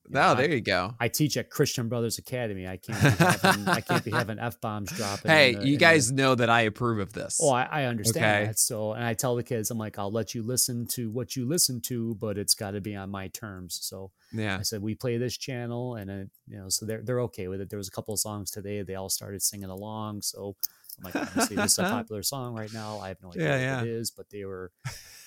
[0.10, 0.96] You know, Oh, I- there you go.
[1.02, 2.66] I teach at Christian Brothers Academy.
[2.66, 5.30] I can't be having, I can't be having f bombs dropping.
[5.30, 7.40] Hey, the- you guys The, know that I approve of this.
[7.42, 8.46] oh, I, I understand Okay.
[8.48, 8.58] that.
[8.58, 11.46] So, and I tell the kids, I'm like, I'll let you listen to what you
[11.46, 13.80] listen to, but it's got to be on my terms.
[13.82, 14.58] So yeah.
[14.58, 17.60] I said we play this channel, and it, you know, so they're they're okay with
[17.62, 17.70] it.
[17.70, 20.22] There was a couple of songs today; they all started singing along.
[20.22, 20.56] So
[20.98, 23.00] I'm like, obviously, this is a popular song right now.
[23.00, 23.82] I have no idea Yeah, what yeah.
[23.82, 24.72] it is, but they were,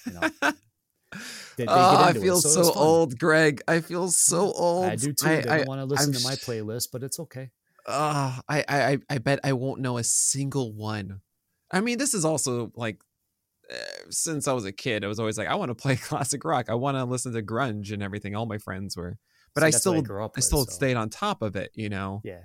[0.06, 0.20] you know,
[1.56, 3.62] they, they oh, I feel so so, old, Greg.
[3.68, 4.86] I feel so old.
[4.86, 5.26] I do too.
[5.26, 7.50] I, they I, don't want to listen I'm to my playlist, but it's okay.
[7.86, 11.20] uh, I, I, I bet I won't know a single one.
[11.70, 13.00] I mean, this is also like
[13.70, 13.76] uh,
[14.10, 16.66] since I was a kid, I was always like, I want to play classic rock.
[16.68, 18.34] I want to listen to grunge and everything.
[18.34, 19.18] All my friends were,
[19.54, 21.88] but I what still, grew up I still so- stayed on top of it, you
[21.88, 22.22] know.
[22.24, 22.40] Yeah,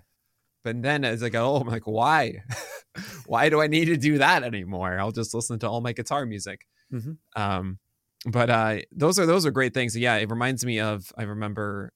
[0.65, 2.41] But then as I go, oh, I'm like, why?
[3.27, 4.99] why do I need to do that anymore?
[4.99, 6.65] I'll just listen to all my guitar music.
[6.91, 7.17] Mhm.
[7.35, 7.77] Um,
[8.25, 9.95] but uh, those are those are great things.
[9.95, 11.13] Yeah, it reminds me of.
[11.15, 11.93] I remember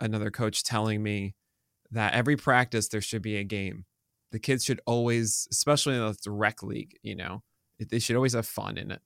[0.00, 1.34] another coach telling me
[1.92, 3.86] that every practice there should be a game.
[4.32, 7.42] The kids should always, especially in the rec league, you know,
[7.78, 9.00] they should always have fun in it.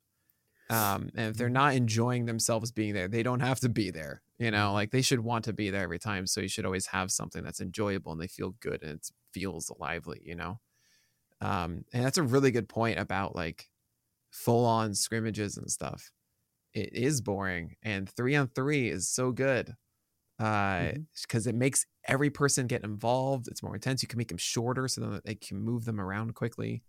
[0.71, 4.23] Um, and if they're not enjoying themselves being there, they don't have to be there.
[4.39, 6.27] You know, like they should want to be there every time.
[6.27, 9.71] So you should always have something that's enjoyable and they feel good and it feels
[9.79, 10.21] lively.
[10.25, 10.61] You know,
[11.41, 13.71] um, and that's a really good point about like
[14.33, 16.11] full on scrimmages and stuff.
[16.75, 19.75] It is boring, and three on three is so good
[20.39, 21.09] because Mhm.
[21.47, 23.49] it makes every person get involved.
[23.49, 24.03] It's more intense.
[24.03, 26.85] You can make them shorter so that they can move them around quickly.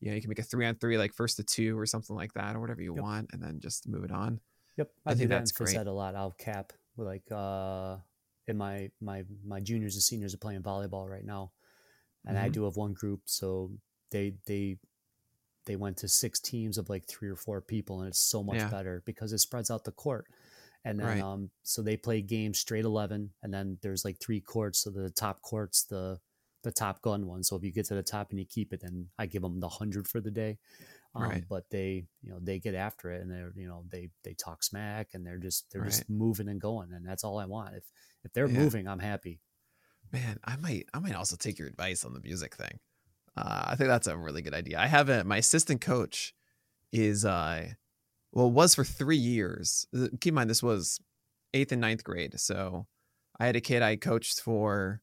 [0.00, 2.16] You know, you can make a three on three, like first to two or something
[2.16, 3.06] like that, or whatever you Yep.
[3.06, 4.40] want, and then just move it on.
[4.76, 5.76] Yep, I I, think that's in phys great.
[5.78, 6.14] ed a lot.
[6.14, 7.98] I'll cap like uh,
[8.46, 11.52] in my my my juniors and seniors are playing volleyball right now,
[12.26, 12.50] and I Mhm.
[12.50, 13.72] do have one group, so
[14.10, 14.78] they they
[15.66, 18.58] they went to six teams of like three or four people, and it's so much
[18.58, 18.70] Yeah.
[18.70, 20.26] better because it spreads out the court.
[20.84, 21.22] And then Right.
[21.22, 24.80] um, so they play games straight eleven, and then there's like three courts.
[24.80, 26.20] So the top court's the
[26.66, 27.44] the top gun one.
[27.44, 29.60] So if you get to the top and you keep it, then I give them
[29.60, 30.58] the hundred for the day.
[31.14, 31.46] Um, Right.
[31.48, 34.62] But they, you know, they get after it, and they're, you know, they they talk
[34.64, 35.84] smack, and they're just they're Right.
[35.84, 37.76] just moving and going, and that's all I want.
[37.76, 37.90] If
[38.24, 38.58] if they're Yeah.
[38.62, 39.40] moving, I'm happy.
[40.12, 42.78] Man, I might I might also take your advice on the music thing.
[43.36, 44.78] Uh, I think that's a really good idea.
[44.80, 46.34] I have a my assistant coach
[46.92, 47.70] is uh
[48.32, 49.86] well was for three years.
[49.96, 51.00] Uh, Keep in mind this was
[51.54, 52.40] eighth and ninth grade.
[52.40, 52.88] So
[53.40, 55.02] I had a kid I coached for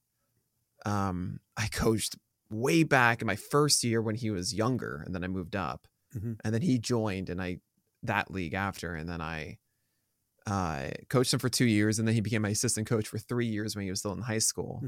[0.86, 2.16] um I coached
[2.50, 5.88] way back in my first year when he was younger and then I moved up.
[6.16, 6.40] Mhm.
[6.44, 7.60] And then he joined and I
[8.04, 9.58] that league after and then I
[10.46, 13.46] uh coached him for two years and then he became my assistant coach for three
[13.48, 14.82] years when he was still in high school.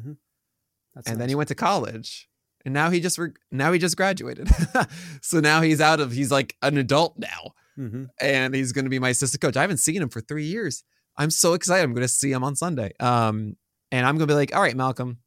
[0.94, 2.28] That's and then he went to college
[2.66, 4.50] and now he just re- now he just graduated.
[5.22, 7.54] So now he's out of he's like an adult now.
[7.78, 8.08] Mhm.
[8.22, 9.58] and he's going to be my assistant coach.
[9.58, 10.84] I haven't seen him for three years.
[11.18, 11.84] I'm so excited.
[11.84, 12.92] I'm going to see him on sunday.
[13.00, 13.56] Um
[13.92, 15.20] and i'm going to be like all right malcolm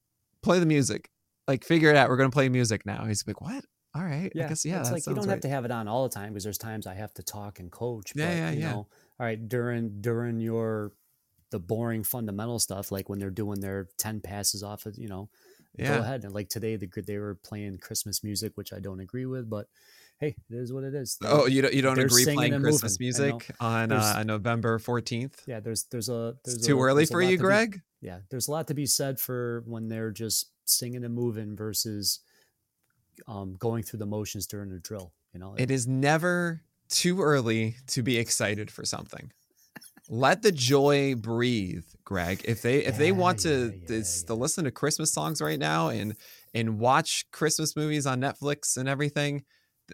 [0.42, 1.10] play the music
[1.46, 4.30] like figure it out we're going to play music now he's like what all right
[4.34, 5.30] Yeah, i guess yeah it's like you don't right.
[5.30, 7.58] have to have it on all the time because there's times I have to talk
[7.58, 8.12] and coach.
[8.14, 8.70] Yeah, but, yeah, you yeah.
[8.70, 8.76] know,
[9.18, 10.92] all right, during during your
[11.50, 15.30] the boring fundamental stuff, like when they're doing their ten passes off of, you know,
[15.78, 16.24] yeah go ahead.
[16.24, 19.66] And like today, the they were playing Christmas music, which I don't agree with, but
[20.20, 21.16] hey, it is what it is.
[21.20, 25.34] They- oh you don't you don't agree playing christmas moving, music on uh, november 14th
[25.46, 27.80] yeah, there's there's a there's it's too a- early there's for you to be- greg
[28.00, 32.20] yeah, there's a lot to be said for when they're just singing and moving versus
[33.26, 35.12] um, going through the motions during a drill.
[35.32, 39.32] You know, It is never too early to be excited for something.
[40.08, 42.42] Let the joy breathe, Greg.
[42.46, 45.58] If they if they Yeah, want to yeah, yeah, to listen to Christmas songs right
[45.58, 46.14] now and
[46.54, 49.44] and watch Christmas movies on Netflix and everything,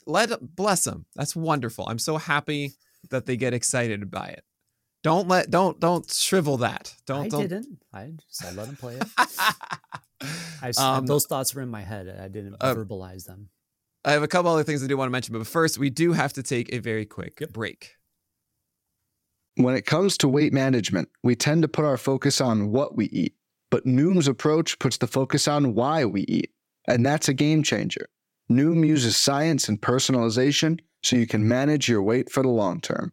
[0.07, 1.07] let bless them.
[1.17, 1.87] That's wonderful.
[1.89, 2.75] I'm so happy
[3.11, 4.45] that they get excited by it.
[5.05, 6.93] Don't let don't don't shrivel that.
[7.07, 7.43] Don't I don't.
[7.43, 7.79] didn't.
[7.93, 9.07] I just I let him play it.
[10.63, 12.09] I s- Um, those thoughts were in my head.
[12.09, 13.51] I didn't uh, verbalize them.
[14.07, 16.13] I have a couple other things I do want to mention, but first we do
[16.15, 17.97] have to take a very quick break.
[19.57, 23.07] When it comes to weight management, we tend to put our focus on what we
[23.07, 23.35] eat,
[23.71, 26.51] but Noom's approach puts the focus on why we eat.
[26.89, 28.09] And that's a game changer.
[28.51, 33.13] Noom uses science and personalization so you can manage your weight for the long term.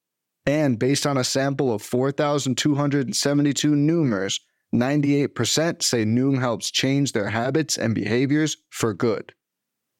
[0.45, 4.39] And based on a sample of 4,272 Noomers,
[4.73, 9.33] 98% say Noom helps change their habits and behaviors for good.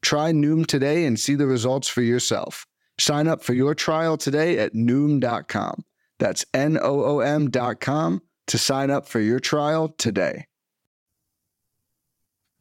[0.01, 2.65] Try Noom today and see the results for yourself.
[2.97, 5.83] Sign up for your trial today at Noom.com.
[6.19, 10.45] That's N O O M.com to sign up for your trial today.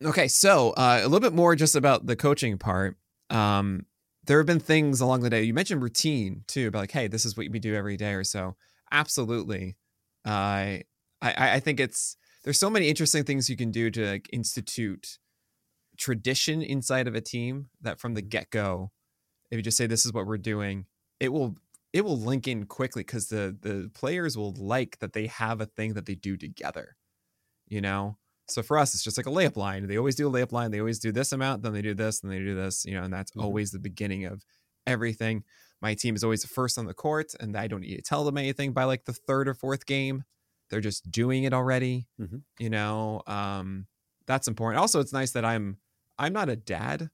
[0.03, 2.97] Okay, so uh, a little bit more just about the coaching part.
[3.29, 3.85] Um,
[4.25, 5.43] there have been things along the day.
[5.43, 8.25] You mentioned routine too, about like, hey, this is what we do every day or
[8.25, 8.57] so.
[8.93, 9.77] Absolutely.
[10.25, 10.85] Uh, I
[11.23, 15.19] I think it's there's so many interesting things you can do to like institute
[15.99, 18.93] tradition inside of a team that from the get go,
[19.51, 20.87] if you just say this is what we're doing,
[21.21, 21.57] it will
[21.93, 25.67] it will link in quickly because the the players will like that they have a
[25.67, 26.97] thing that they do together.
[27.69, 28.19] You know,
[28.51, 29.87] so for us, it's just like a layup line.
[29.87, 30.71] They always do a layup line.
[30.71, 32.85] They always do this amount, then they do this, then they do this.
[32.85, 33.43] You know, and that's mm-hmm.
[33.43, 34.45] always the beginning of
[34.87, 35.45] everything.
[35.83, 38.25] My team is always the first on the court, and I don't need to tell
[38.25, 40.25] them anything by like the third or fourth game.
[40.69, 42.07] They're just doing it already.
[42.21, 42.39] Mm-hmm.
[42.59, 43.87] You know, um,
[44.27, 44.81] that's important.
[44.81, 45.79] Also, it's nice that I'm
[46.19, 47.11] I'm not a dad.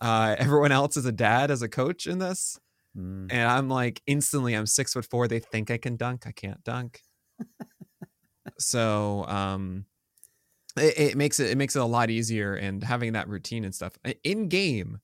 [0.00, 2.58] Uh, everyone else is a dad as a coach in this.
[2.96, 3.28] Mm.
[3.30, 5.28] And I'm like instantly I'm six foot four.
[5.28, 6.26] They think I can dunk.
[6.26, 7.02] I can't dunk.
[8.58, 9.84] so um
[10.76, 13.74] it, it, makes it it makes it a lot easier and having that routine and
[13.74, 13.98] stuff.
[14.24, 15.00] In game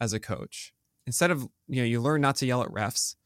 [0.00, 0.72] as a coach
[1.06, 3.16] instead of you know you learn not to yell at refs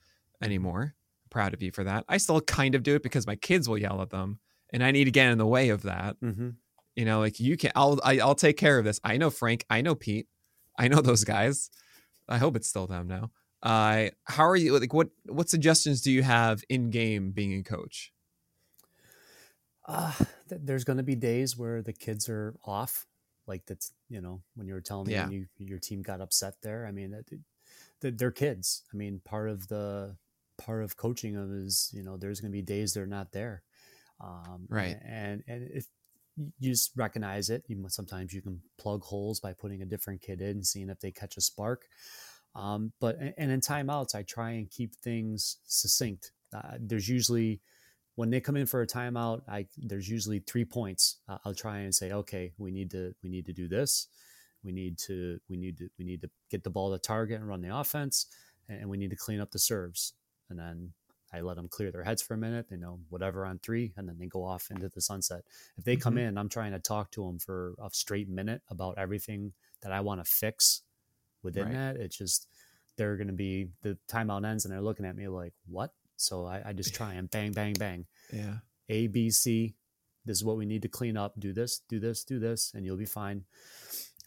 [0.43, 0.95] anymore
[1.31, 2.05] proud of you for that.
[2.09, 4.41] I still kind of do it because my kids will yell at them
[4.73, 6.21] and i need to get in the way of that.
[6.21, 6.51] Mm-hmm.
[6.97, 9.01] you know like you can i'll I, will i will take care of this.
[9.05, 10.27] I know frank i know pete
[10.79, 11.71] i know those guys.
[12.29, 13.31] I hope it's still them now.
[13.63, 17.63] Uh how are you like what what suggestions do you have in game being a
[17.63, 18.13] coach?
[19.87, 20.13] Uh,
[20.51, 23.07] there's going to be days where the kids are off.
[23.47, 25.29] Like that's, you know, when you were telling me yeah.
[25.29, 26.87] you, your team got upset there.
[26.87, 27.11] I mean,
[28.01, 28.83] that, they're kids.
[28.93, 30.17] I mean, part of the,
[30.57, 33.63] part of coaching them is, you know, there's going to be days they're not there.
[34.21, 34.97] Um, right.
[35.05, 35.87] And, and if
[36.59, 40.41] you just recognize it, you, sometimes you can plug holes by putting a different kid
[40.41, 41.87] in and seeing if they catch a spark.
[42.55, 46.33] Um, but, and in timeouts, I try and keep things succinct.
[46.55, 47.61] Uh, there's usually,
[48.21, 51.17] when they come in for a timeout, I there's usually three points.
[51.27, 54.09] Uh, I'll try and say, okay, we need to we need to do this.
[54.63, 57.49] We need to we need to we need to get the ball to target and
[57.49, 58.27] run the offense,
[58.69, 60.13] and we need to clean up the serves.
[60.51, 60.93] And then
[61.33, 62.67] I let them clear their heads for a minute.
[62.69, 65.41] They know whatever on three, and then they go off into the sunset.
[65.79, 66.29] If they come mm-hmm.
[66.29, 70.01] in, I'm trying to talk to them for a straight minute about everything that I
[70.01, 70.83] want to fix
[71.43, 71.73] within right.
[71.73, 71.97] that.
[71.97, 72.49] It's just
[72.99, 76.45] they're going to be the timeout ends, and they're looking at me like, "What?" So
[76.45, 78.05] I, I just try and bang, bang, bang.
[78.33, 78.57] Yeah.
[78.89, 79.75] A, B, C.
[80.25, 81.39] This is what we need to clean up.
[81.39, 83.45] Do this, do this, do this, and you'll be fine.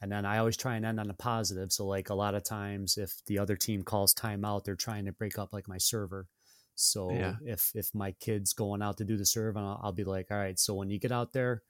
[0.02, 1.72] And then I always try and end on a positive.
[1.72, 5.12] So like a lot of times, if the other team calls timeout, they're trying to
[5.12, 6.28] break up like my server.
[6.76, 7.36] So yeah.
[7.46, 10.28] if if my kid's going out to do the serve, and I'll, I'll be like,
[10.32, 10.60] all right.
[10.60, 11.62] So when you get out there,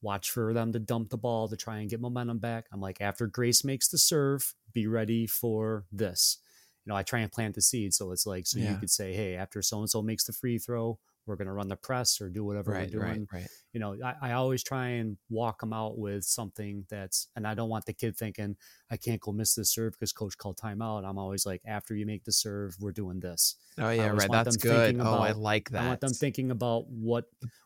[0.00, 2.66] watch for them to dump the ball to try and get momentum back.
[2.72, 6.38] I'm like, after Grace makes the serve, be ready for this
[6.86, 7.92] you know, I try and plant the seed.
[7.92, 8.70] So it's like, so yeah.
[8.70, 11.52] you could say, hey, after so and so makes the free throw, we're going to
[11.52, 13.28] run the press or do whatever right, we're doing.
[13.32, 13.48] Right, right.
[13.72, 17.54] You know, I, I, always try and walk them out with something that's, and I
[17.54, 18.56] don't want the kid thinking,
[18.90, 21.04] I can't go miss this serve because coach called timeout.
[21.04, 23.56] I'm always like, after you make the serve, we're doing this.
[23.78, 24.30] Oh yeah, right.
[24.30, 24.94] That's good.
[24.94, 25.82] About, oh, I like that.
[25.82, 27.24] I want them thinking about what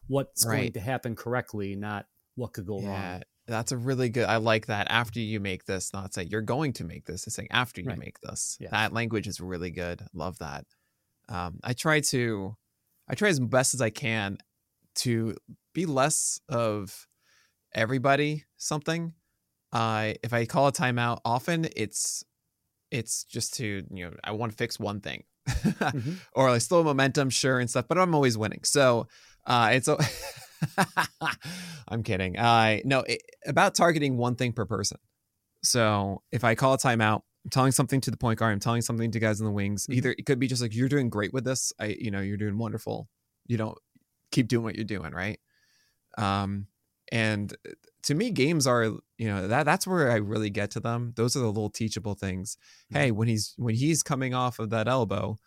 [0.09, 3.13] what's going to happen correctly, not what could go yeah.
[3.13, 3.23] wrong.
[3.47, 4.27] That's a really good.
[4.27, 4.87] I like that.
[4.91, 7.27] After you make this, not say you're going to make this.
[7.27, 8.57] It's saying after you make this.
[8.61, 8.69] Yeah.
[8.71, 10.03] That language is really good.
[10.15, 10.67] Love that.
[11.29, 12.57] Um, I try to,
[13.11, 14.39] I try as best as I can
[14.97, 15.37] to
[15.75, 17.09] be less of
[17.75, 19.15] everybody something.
[19.73, 22.25] Uh, if I call a timeout, often it's
[22.93, 26.13] it's just to you know I want to fix one thing, mm-hmm.
[26.35, 27.87] or like slow momentum, sure and stuff.
[27.89, 29.09] But I'm always winning, so
[29.45, 29.89] uh, it's.
[31.89, 32.39] I'm kidding.
[32.39, 34.99] Uh, no, it, about targeting one thing per person.
[35.65, 38.83] So if I call a timeout, I'm telling something to the point guard, I'm telling
[38.83, 39.85] something to guys in the wings.
[39.85, 39.93] Mm-hmm.
[39.95, 41.73] Either it could be just like you're doing great with this.
[41.79, 43.09] I, you know, you're doing wonderful.
[43.47, 43.79] You don't
[44.31, 45.41] keep doing what you're doing, right?
[46.19, 46.67] Um,
[47.11, 47.73] and uh,
[48.05, 51.13] to me, games are you know that that's where I really get to them.
[51.17, 52.57] Those are the little teachable things.
[52.93, 52.97] Mm-hmm.
[52.99, 55.39] Hey, when he's when he's coming off of that elbow,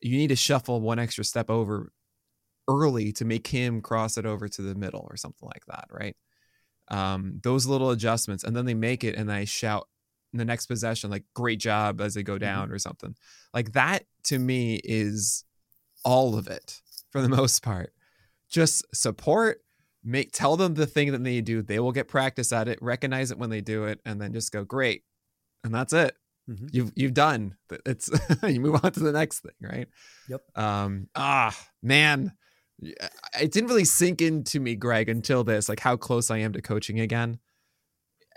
[0.00, 1.92] you need to shuffle one extra step over
[2.68, 6.16] early to make him cross it over to the middle or something like that, right?
[6.88, 9.88] Um, those little adjustments, and then they make it, and I shout
[10.38, 12.74] the next possession like "Great job" as they go down mm-hmm.
[12.74, 13.14] or something.
[13.52, 15.44] Like that to me is
[16.04, 17.92] all of it for the most part.
[18.48, 19.62] Just support,
[20.04, 21.62] make tell them the thing that they do.
[21.62, 24.52] They will get practice at it, recognize it when they do it, and then just
[24.52, 25.04] go great,
[25.64, 26.16] and that's it.
[26.48, 26.66] Mm-hmm.
[26.72, 27.56] You've you've done.
[27.86, 28.10] It's
[28.42, 29.88] you move on to the next thing, right?
[30.28, 30.42] Yep.
[30.56, 31.08] Um.
[31.14, 32.32] Ah, man,
[32.82, 35.68] it didn't really sink into me, Greg, until this.
[35.68, 37.38] Like how close I am to coaching again.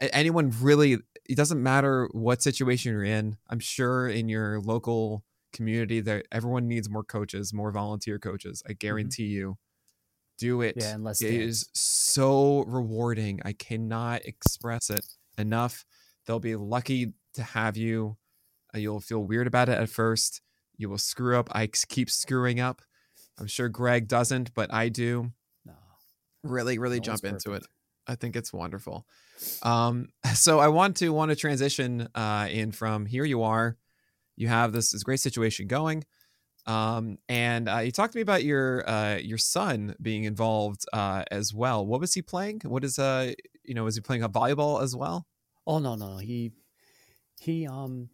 [0.01, 0.97] Anyone really?
[1.29, 3.37] It doesn't matter what situation you're in.
[3.49, 5.23] I'm sure in your local
[5.53, 8.61] community that everyone needs more coaches, more volunteer coaches.
[8.65, 8.77] I mm-hmm.
[8.79, 9.37] guarantee mm-hmm.
[9.37, 9.57] you.
[10.39, 10.75] Do it.
[10.77, 13.39] Yeah, unless it is so rewarding.
[13.45, 15.05] I cannot express it
[15.37, 15.85] enough.
[16.25, 18.17] They'll be lucky to have you.
[18.73, 20.41] Uh, you'll feel weird about it at first.
[20.75, 21.49] You will screw up.
[21.53, 22.81] I keep screwing up.
[23.39, 25.31] I'm sure Greg doesn't, but I do.
[25.65, 25.73] No.
[26.43, 27.63] Really, really no jump into it.
[28.07, 29.05] I think it's wonderful.
[29.61, 33.25] Um, so I want to want to transition uh, in from here.
[33.25, 33.77] You are,
[34.35, 36.03] you have this, this great situation going,
[36.65, 41.23] um, and uh, you talked to me about your uh, your son being involved uh,
[41.29, 41.85] as well.
[41.85, 42.61] What was he playing?
[42.63, 43.33] What is uh
[43.63, 45.27] you know was he playing a volleyball as well?
[45.67, 46.51] Oh no no he
[47.39, 48.09] he um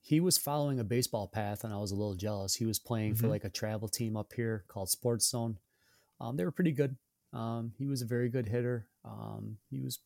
[0.00, 2.56] he was following a baseball path and I was a little jealous.
[2.56, 3.24] He was playing mm-hmm.
[3.24, 5.58] for like a travel team up here called Sports Zone.
[6.20, 6.96] Um, they were pretty good.
[7.32, 8.86] Um, he was a very good hitter.
[9.04, 10.00] Um, he was,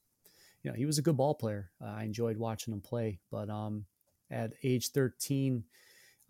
[0.63, 1.71] you know, he was a good ball player.
[1.83, 3.21] Uh, I enjoyed watching him play.
[3.31, 3.85] But um,
[4.31, 5.65] at age 13,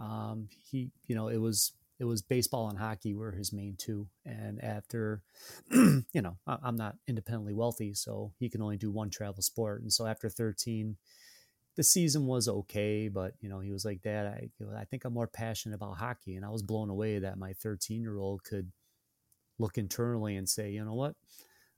[0.00, 4.06] um, he, you know, it was it was baseball and hockey were his main two.
[4.26, 5.22] And after,
[5.70, 9.80] you know, I'm not independently wealthy, so he can only do one travel sport.
[9.82, 10.96] And so after 13,
[11.76, 15.14] the season was okay, but you know, he was like, Dad, I, I think I'm
[15.14, 16.36] more passionate about hockey.
[16.36, 18.72] And I was blown away that my 13 year old could
[19.58, 21.14] look internally and say, you know what,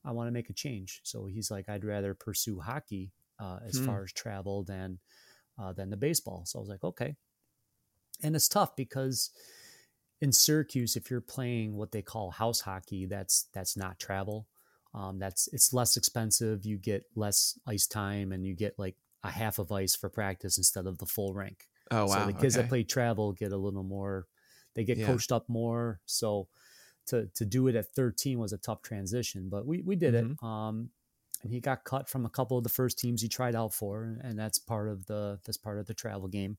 [0.04, 1.00] I want to make a change.
[1.04, 3.86] So he's like, I'd rather pursue hockey uh, as hmm.
[3.86, 4.98] far as travel than
[5.60, 6.44] uh, than the baseball.
[6.46, 7.16] So I was like, okay.
[8.22, 9.30] And it's tough because
[10.20, 14.46] in Syracuse, if you're playing what they call house hockey, that's that's not travel.
[14.94, 16.64] Um, that's it's less expensive.
[16.64, 20.58] You get less ice time, and you get like a half of ice for practice
[20.58, 21.68] instead of the full rink.
[21.90, 22.14] Oh wow!
[22.14, 22.62] So the kids okay.
[22.62, 24.26] that play travel get a little more.
[24.74, 25.06] They get yeah.
[25.06, 26.00] coached up more.
[26.06, 26.48] So
[27.08, 30.32] to to do it at 13 was a tough transition, but we we did mm-hmm.
[30.32, 30.42] it.
[30.42, 30.90] Um,
[31.42, 34.02] and he got cut from a couple of the first teams he tried out for,
[34.02, 36.56] and that's part of the that's part of the travel game.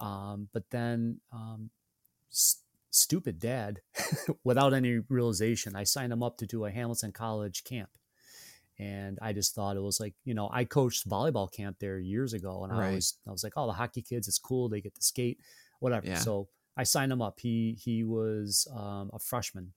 [0.00, 1.70] Um, but then, um,
[2.30, 3.80] st- stupid dad,
[4.44, 7.90] without any realization, I signed him up to do a Hamilton College camp
[8.80, 12.32] and I just thought it was like you know I coached volleyball camp there years
[12.32, 12.88] ago, and right.
[12.88, 15.38] I was I was like, oh, the hockey kids, it's cool, they get to skate,
[15.80, 16.06] whatever.
[16.06, 16.16] Yeah.
[16.16, 17.40] So I signed him up.
[17.40, 19.72] He he was um, a freshman,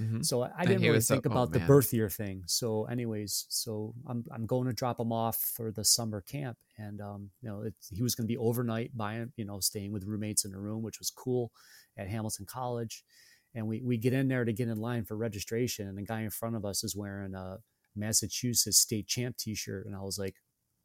[0.00, 0.22] mm-hmm.
[0.22, 2.42] so I, I didn't really think about oh, the birth year thing.
[2.46, 7.00] So, anyways, so I'm I'm going to drop him off for the summer camp, and
[7.00, 10.44] um, you know he was going to be overnight buying you know staying with roommates
[10.44, 11.52] in a room, which was cool
[11.96, 13.04] at Hamilton College.
[13.52, 16.20] And we, we get in there to get in line for registration, and the guy
[16.20, 17.58] in front of us is wearing a
[17.96, 20.36] Massachusetts state champ T-shirt, and I was like,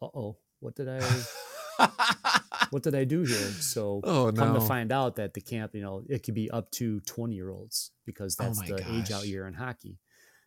[0.02, 2.32] "Uh oh, what did I,
[2.72, 4.60] what did I do here?" So oh, come no.
[4.60, 7.50] to find out that the camp, you know, it could be up to twenty year
[7.50, 8.92] olds because oh that's oh the gosh.
[8.92, 10.00] age out year in hockey.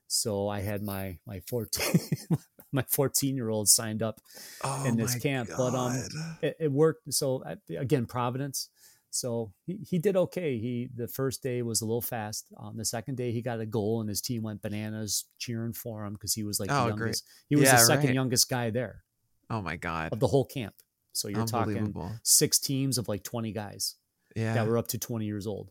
[0.07, 2.01] So I had my my fourteen
[2.73, 4.21] my fourteen year old signed up
[4.65, 5.57] oh in this camp, God.
[5.57, 6.03] but um,
[6.43, 7.13] it, it worked.
[7.13, 8.69] So again, Providence
[9.11, 10.59] so he, he did okay.
[10.59, 12.47] He the first day was a little fast.
[12.59, 16.05] Um, the second day he got a goal and his team went bananas cheering for
[16.05, 17.25] him because he was like oh, the youngest.
[17.25, 17.47] Great.
[17.49, 18.15] He was yeah, the second right.
[18.15, 19.05] youngest guy there.
[19.51, 20.13] Oh my god!
[20.13, 20.75] Of the whole camp.
[21.19, 23.97] So you're talking six teams of like 20 guys.
[24.37, 24.55] Yeah.
[24.55, 25.71] That were up to 20 years old.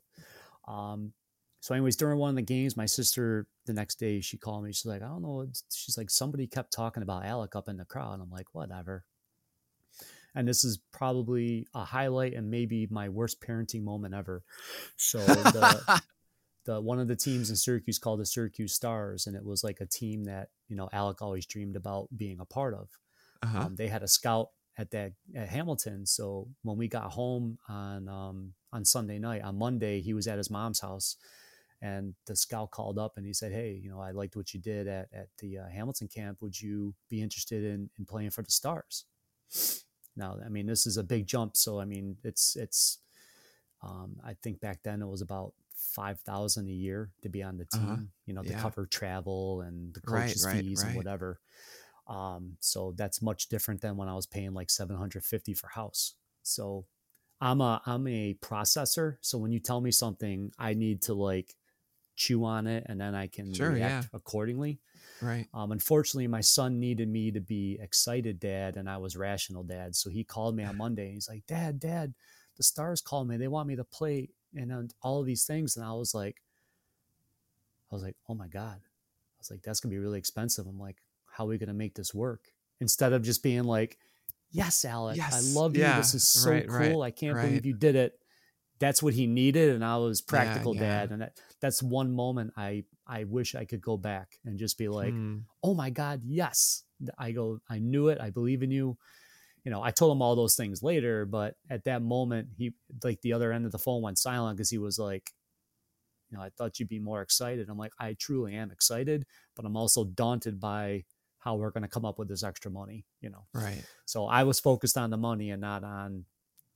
[0.67, 1.13] Um,
[1.61, 4.73] so anyways, during one of the games, my sister the next day she called me.
[4.73, 5.47] She's like, I don't know.
[5.73, 8.19] She's like, somebody kept talking about Alec up in the crowd.
[8.21, 9.05] I'm like, whatever
[10.37, 14.43] and this is probably a highlight and maybe my worst parenting moment ever.
[14.95, 16.01] So the,
[16.65, 19.81] the one of the teams in Syracuse called the Syracuse Stars, and it was like
[19.81, 22.89] a team that you know Alec always dreamed about being a part of.
[23.41, 23.61] Uh-huh.
[23.61, 28.07] Um, they had a scout at that at Hamilton, so when we got home on
[28.07, 31.17] um, on Sunday night, on Monday he was at his mom's house.
[31.79, 34.59] And the scout called up and he said, "Hey, you know, I liked what you
[34.59, 36.39] did at, at the uh, Hamilton camp.
[36.41, 39.05] Would you be interested in, in playing for the Stars?"
[40.17, 41.55] Now, I mean, this is a big jump.
[41.55, 42.99] So, I mean, it's, it's,
[43.83, 47.67] um, I think back then it was about 5,000 a year to be on the
[47.71, 47.79] uh-huh.
[47.79, 48.03] team, uh-huh.
[48.25, 48.59] you know, to yeah.
[48.59, 50.89] cover travel and the coaches right, fees right.
[50.89, 51.39] and whatever.
[52.07, 56.15] Um, so that's much different than when I was paying like 750 for house.
[56.43, 56.85] So
[57.41, 59.17] I'm a, I'm a processor.
[59.21, 61.55] So when you tell me something, I need to like
[62.15, 64.09] chew on it and then I can Sure, react yeah.
[64.13, 64.79] accordingly.
[65.21, 65.49] Right.
[65.53, 69.95] Um, unfortunately, my son needed me to be excited dad, and I was rational dad.
[69.95, 71.05] So he called me on Monday.
[71.05, 72.13] And he's like, "Dad, Dad,
[72.57, 73.37] the Stars called me.
[73.37, 76.43] They want me to play and all of these things." And I was like,
[77.91, 80.79] "I was like, oh my god!" I was like, "That's gonna be really expensive." I'm
[80.79, 81.01] like,
[81.37, 83.97] "How are we gonna make this work?" Instead of just being like,
[84.51, 85.83] "Yes, Alex, Yes, I love you.
[85.83, 87.01] yeah, This is so right, right, cool.
[87.01, 87.45] I can't right.
[87.47, 88.13] believe you did it."
[88.79, 90.81] That's what he needed, and I was practical yeah.
[90.81, 94.77] dad, and that, that's one moment I I wish I could go back and just
[94.77, 95.37] be like, Hmm.
[95.63, 96.83] oh my god yes
[97.17, 98.97] i go i knew it i believe in you
[99.63, 102.73] you know i told him all those things later but at that moment he
[103.03, 105.29] like the other end of the phone went silent because he was like
[106.31, 109.25] you know i thought you'd be more excited i'm like i truly am excited
[109.55, 111.03] but i'm also daunted by
[111.47, 113.83] how we're going to come up with this extra money you know Right.
[114.05, 116.25] so i was focused on the money and not on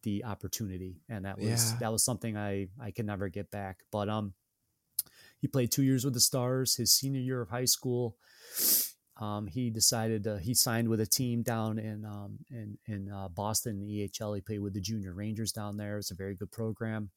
[0.04, 1.78] the opportunity and that was Yeah.
[1.82, 4.34] that was something i i can never get back but um
[5.42, 8.16] he played two years with the stars his senior year of high school
[9.18, 13.28] um, he decided uh, he signed with a team down in um, in in uh,
[13.28, 14.36] Boston the EHL.
[14.36, 16.00] He played with the Junior Rangers down there.
[16.00, 17.12] It's a very good program.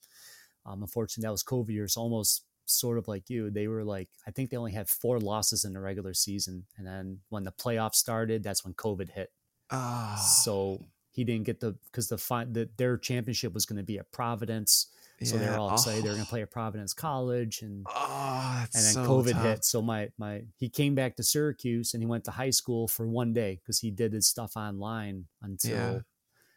[0.66, 3.50] Um, unfortunately, that was COVID years, almost sort of like you.
[3.50, 6.86] They were like I think they only had four losses in the regular season, and
[6.86, 9.30] then when the playoffs started, that's when COVID hit.
[9.70, 10.16] Ah.
[10.44, 13.98] So he didn't get the because the, fi- the their championship was going to be
[13.98, 14.88] at Providence.
[15.22, 16.04] So they're all excited.
[16.04, 16.24] They're going Oh.
[16.24, 19.42] to play at Providence College, and Oh, and then so COVID tough.
[19.42, 19.64] hit.
[19.64, 23.06] So my my he came back to Syracuse and he went to high school for
[23.08, 25.70] one day because he did his stuff online until.
[25.76, 25.98] Yeah.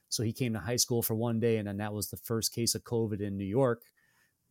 [0.10, 2.52] So he came to high school for one day, and then that was the first
[2.54, 3.84] case of COVID in New York,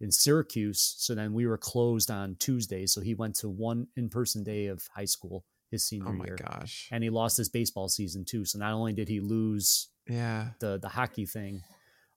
[0.01, 0.95] in Syracuse.
[0.99, 2.87] So then we were closed on Tuesday.
[2.87, 6.27] So he went to one in person day of high school his senior Oh my
[6.27, 6.89] year, gosh.
[6.93, 8.45] and he lost his baseball season too.
[8.45, 10.51] So not only did he lose Yeah.
[10.61, 11.63] the the hockey thing.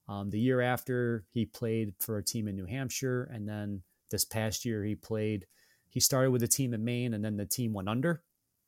[0.08, 4.24] Um, the year after, he played for a team in New Hampshire, and then this
[4.24, 5.46] past year he played.
[5.88, 8.22] He started with a team in Maine, and then the team went under.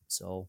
[0.09, 0.49] So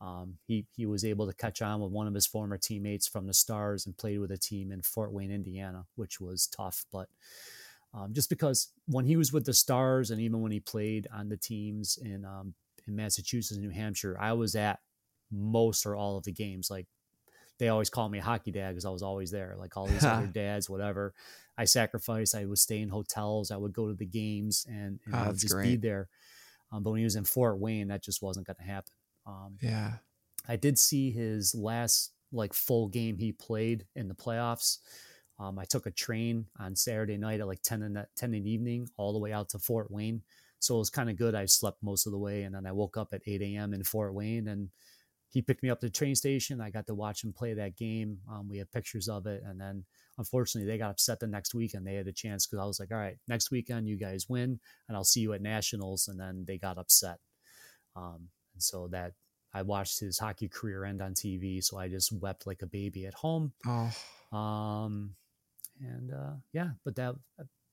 [0.00, 3.26] um, he he was able to catch on with one of his former teammates from
[3.26, 6.84] the Stars and played with a team in Fort Wayne, Indiana, which was tough.
[6.92, 7.08] But
[7.94, 11.28] um, just because when he was with the Stars, and even when he played on
[11.28, 12.54] the teams in um,
[12.86, 14.80] in Massachusetts and New Hampshire, I was at
[15.30, 16.70] most or all of the games.
[16.70, 16.86] Like
[17.58, 19.54] they always call me hockey dad because I was always there.
[19.58, 21.14] Like all these other dads, whatever.
[21.56, 22.34] I sacrificed.
[22.34, 23.50] I would stay in hotels.
[23.50, 26.08] I would go to the games and, and Oh, I would that's just be there.
[26.72, 28.92] Um, but when he was in Fort Wayne, that just wasn't going to happen.
[29.26, 29.92] Um, Yeah.
[30.48, 34.78] I did see his last like full game he played in the playoffs.
[35.42, 38.44] Um, I took a train on Saturday night at like 10 in, the, 10 in
[38.44, 40.22] the evening all the way out to Fort Wayne.
[40.60, 41.34] So it was kind of good.
[41.34, 43.74] I slept most of the way and then I woke up at 8 a.m.
[43.74, 44.68] in Fort Wayne and
[45.30, 46.60] he picked me up to the train station.
[46.60, 48.18] I got to watch him play that game.
[48.30, 49.42] Um, we have pictures of it.
[49.44, 49.84] And then
[50.16, 51.84] unfortunately they got upset the next weekend.
[51.84, 54.60] They had a chance because I was like, all right, next weekend you guys win
[54.86, 56.06] and I'll see you at nationals.
[56.06, 57.18] And then they got upset.
[57.96, 59.14] Um, and so that
[59.52, 61.64] I watched his hockey career end on TV.
[61.64, 63.52] So I just wept like a baby at home.
[63.66, 64.38] Oh.
[64.38, 65.16] Um,
[65.82, 67.16] and uh, yeah, but that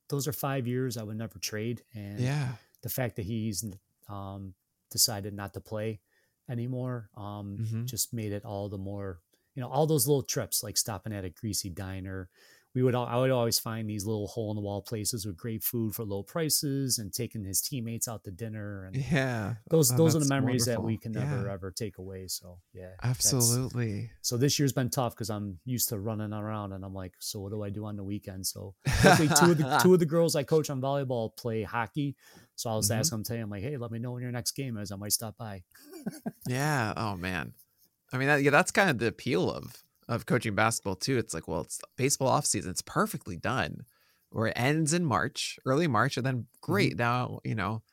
[0.09, 1.83] those are five years I would never trade.
[1.93, 2.57] And Yeah.
[2.81, 3.65] the fact that he's
[4.07, 4.55] um,
[4.91, 6.01] decided not to play
[6.49, 7.89] anymore um, Mhm.
[7.89, 9.21] just made it all the more,
[9.55, 12.29] you know, all those little trips like stopping at a greasy diner.
[12.75, 15.63] We would, I would always find these little hole in the wall places with great
[15.63, 18.85] food for low prices and taking his teammates out to dinner.
[18.85, 19.55] And Yeah.
[19.71, 21.53] those, Oh, those are the memories that we can never Yeah.
[21.53, 22.27] ever take away.
[22.27, 24.11] So yeah, Absolutely.
[24.21, 27.39] so this year's been tough because I'm used to running around and I'm like, so
[27.39, 28.45] what do I do on the weekend?
[28.45, 32.15] So luckily two of the two of the girls I coach on volleyball play hockey.
[32.55, 32.99] So I was Mhm.
[32.99, 34.91] asking them today, I'm like, hey, let me know when your next game is.
[34.91, 35.63] I might stop by.
[36.47, 36.93] Yeah.
[36.95, 37.53] Oh man.
[38.13, 41.17] I mean, that, yeah, that's kind of the appeal of of coaching basketball too.
[41.17, 42.71] It's like, well, it's baseball off season.
[42.71, 43.85] It's perfectly done,
[44.31, 46.97] where it ends in March, early March, and then great.
[46.97, 47.83] Now, you know,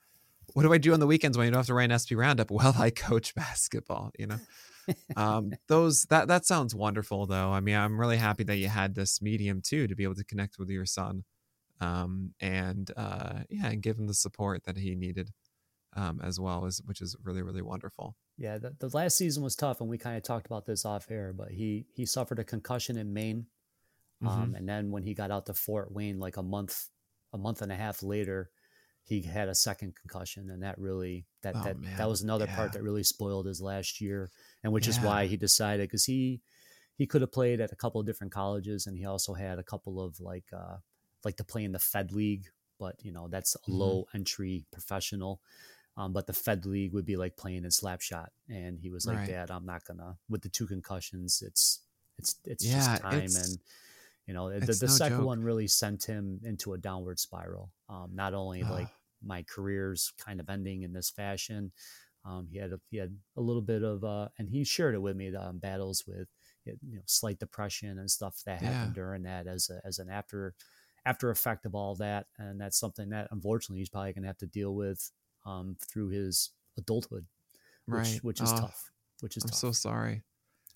[0.54, 2.16] what do I do on the weekends when you don't have to write an SP
[2.16, 2.50] roundup?
[2.56, 4.12] Well, I coach basketball.
[4.18, 4.38] You know,
[5.14, 7.50] um, those that that sounds wonderful though.
[7.52, 10.24] I mean, I'm really happy that you had this medium too to be able to
[10.24, 11.24] connect with your son,
[11.80, 15.30] um, and uh, yeah, and give him the support that he needed.
[15.94, 18.16] Um, as well as which is really really wonderful.
[18.38, 21.10] Yeah, the, the last season was tough, and we kind of talked about this off
[21.10, 21.32] air.
[21.32, 23.46] But he he suffered a concussion in Maine,
[24.24, 26.88] um, and then when he got out to Fort Wayne, like a month
[27.32, 28.50] a month and a half later,
[29.04, 31.90] he had a second concussion, and that really that Oh, that man.
[31.96, 32.54] that was another Yeah.
[32.56, 34.30] part that really spoiled his last year,
[34.64, 36.42] and which is why he decided because he
[36.96, 39.64] he could have played at a couple of different colleges, and he also had a
[39.64, 40.78] couple of like uh
[41.24, 42.46] like to play in the Fed League,
[42.78, 43.72] but you know that's a Mhm.
[43.72, 45.40] low entry professional.
[45.96, 49.18] Um, but the Fed League would be like playing in Slapshot, and he was like,
[49.18, 49.28] Right.
[49.28, 51.80] "Dad, I'm not gonna." With the two concussions, it's
[52.18, 53.58] it's it's Yeah, just time, it's- and
[54.26, 55.26] you know the, the no second joke.
[55.26, 57.70] one really sent him into a downward spiral.
[57.88, 58.88] Um, not only like
[59.24, 61.72] my career's kind of ending in this fashion.
[62.24, 65.02] Um, he had a, he had a little bit of uh, and he shared it
[65.02, 66.26] with me the um, battles with
[66.64, 69.02] you know slight depression and stuff that happened yeah.
[69.02, 70.54] during that as a, as an after
[71.04, 74.36] after effect of all that and that's something that unfortunately he's probably going to have
[74.38, 75.12] to deal with
[75.46, 77.26] um, through his adulthood
[77.86, 78.18] which, right.
[78.22, 78.90] which is oh, tough
[79.20, 79.58] which is I'm tough.
[79.58, 80.22] so sorry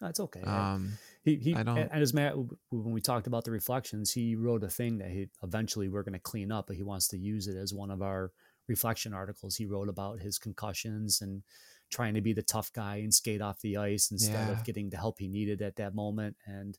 [0.01, 0.41] that's okay.
[0.41, 0.93] Um
[1.23, 1.77] he he I don't...
[1.77, 2.35] and as Matt
[2.71, 6.15] when we talked about the reflections he wrote a thing that he eventually we're going
[6.15, 8.33] to clean up but he wants to use it as one of our
[8.71, 9.57] reflection articles.
[9.57, 11.43] He wrote about his concussions and
[11.91, 14.53] trying to be the tough guy and skate off the ice instead yeah.
[14.53, 16.37] of getting the help he needed at that moment.
[16.47, 16.79] And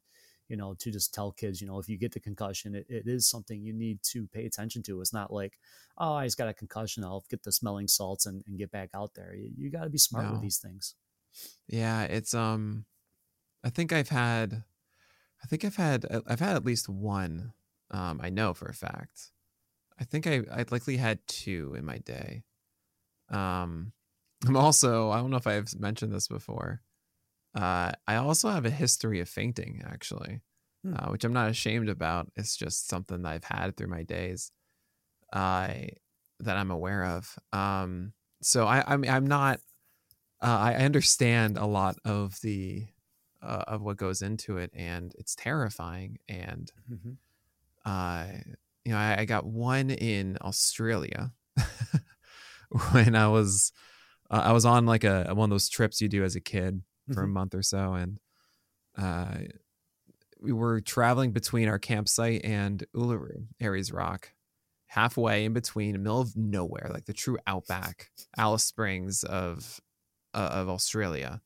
[0.52, 3.08] you know to just tell kids you know if you get the concussion it, it
[3.08, 5.58] is something you need to pay attention to it's not like
[5.98, 8.90] oh i just got a concussion i'll get the smelling salts and, and get back
[8.94, 10.34] out there you, you got to be smart no.
[10.34, 10.96] with these things
[11.68, 12.86] yeah it's um
[13.64, 14.64] i think i've had
[15.44, 17.54] i think i've had i've had at least one
[17.90, 19.32] um i know for a fact
[20.02, 22.44] I think I I'd likely had two in my day.
[23.30, 23.94] Um,
[24.48, 26.82] I'm also I don't know if I've mentioned this before.
[27.54, 30.42] Uh, I also have a history of fainting, actually,
[30.84, 30.94] hmm.
[30.96, 32.32] uh, which I'm not ashamed about.
[32.36, 34.52] It's just something that I've had through my days,
[35.34, 35.70] uh,
[36.40, 37.38] that I'm aware of.
[37.52, 39.60] Um, so I I'm I'm not.
[40.42, 42.88] Uh, I understand a lot of the
[43.44, 46.18] uh, of what goes into it, and it's terrifying.
[46.28, 47.12] And mm-hmm.
[47.86, 48.28] uh,
[48.86, 51.32] you know, I, I got one in Australia
[52.92, 53.72] when I was
[54.30, 56.82] uh, I was on like a one of those trips you do as a kid
[57.14, 57.32] for mm-hmm.
[57.32, 58.20] a month or so, and
[58.98, 59.38] uh,
[60.40, 64.34] we were traveling between our campsite and Uluru, Ayers Rock,
[64.88, 69.80] halfway in between, in middle of nowhere, like the true outback, Alice Springs of
[70.34, 71.42] uh, of Australia.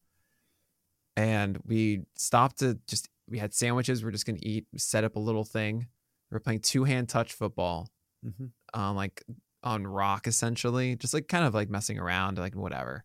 [1.17, 4.03] And we stopped to just we had sandwiches.
[4.03, 4.65] We are just gonna eat.
[4.77, 5.87] Set up a little thing
[6.31, 7.89] we are playing two hand touch football,
[8.25, 8.79] mm-hmm.
[8.79, 9.23] um, like
[9.63, 13.03] on rock essentially, just like kind of like messing around, like whatever.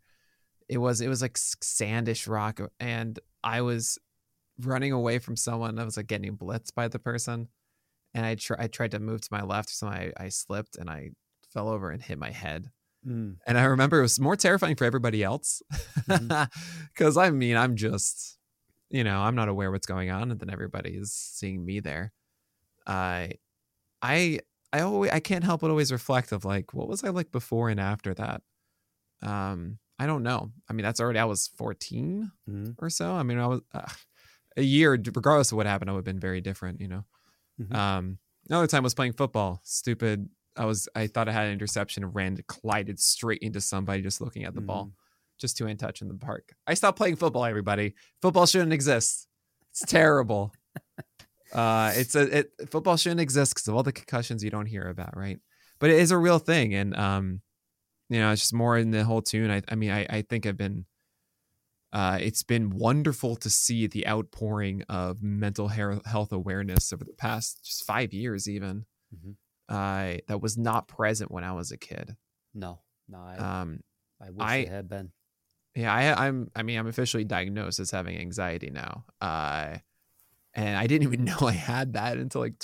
[0.70, 3.98] It was it was like sandish rock, and I was
[4.60, 5.78] running away from someone.
[5.78, 7.48] I was like getting blitzed by the person,
[8.14, 10.88] and I try I tried to move to my left, so I I slipped and
[10.88, 11.10] I
[11.52, 12.70] fell over and hit my head.
[13.06, 13.36] Mm.
[13.46, 15.62] And I remember it was more terrifying for everybody else
[16.06, 17.18] because mm-hmm.
[17.18, 18.38] I mean I'm just
[18.90, 22.12] you know I'm not aware what's going on, and then everybody is seeing me there
[22.86, 23.28] uh,
[24.02, 24.40] I
[24.72, 27.68] I always I can't help but always reflect of like what was I like before
[27.68, 28.42] and after that.
[29.22, 30.50] Um, I don't know.
[30.66, 32.70] I mean, that's already I was 14 mm-hmm.
[32.78, 33.12] or so.
[33.12, 33.86] I mean, I was uh,
[34.56, 36.80] a year, regardless of what happened, I would have been very different.
[36.80, 37.04] You know.
[37.60, 37.76] Mm-hmm.
[37.76, 39.60] Um, another time I was playing football.
[39.62, 40.30] Stupid.
[40.56, 44.22] I was I thought I had an interception and ran collided straight into somebody just
[44.22, 44.68] looking at the mm-hmm.
[44.68, 44.92] ball.
[45.38, 46.54] Just two hand touch in the park.
[46.66, 47.44] I stopped playing football.
[47.44, 49.28] Everybody, football shouldn't exist.
[49.70, 50.54] It's terrible.
[51.52, 54.88] Uh, it's a it, football shouldn't exist because of all the concussions you don't hear
[54.88, 55.40] about, right?
[55.80, 57.40] But it is a real thing, and um,
[58.10, 59.50] you know, it's just more in the whole tune.
[59.50, 60.84] I, I mean, I, I think I've been.
[61.92, 67.64] Uh, it's been wonderful to see the outpouring of mental health awareness over the past
[67.64, 68.84] just five years, even.
[69.14, 69.32] Mm-hmm.
[69.68, 72.16] Uh, that was not present when I was a kid.
[72.54, 73.80] No, no, I, um,
[74.20, 75.10] I wish I, it had been.
[75.74, 76.50] Yeah, I, I'm.
[76.54, 79.04] I mean, I'm officially diagnosed as having anxiety now.
[79.20, 79.78] Uh,
[80.54, 82.54] and I didn't even know I had that until like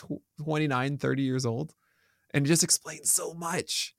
[0.44, 1.74] 29, 30 years old.
[2.34, 3.94] And it just explains so much.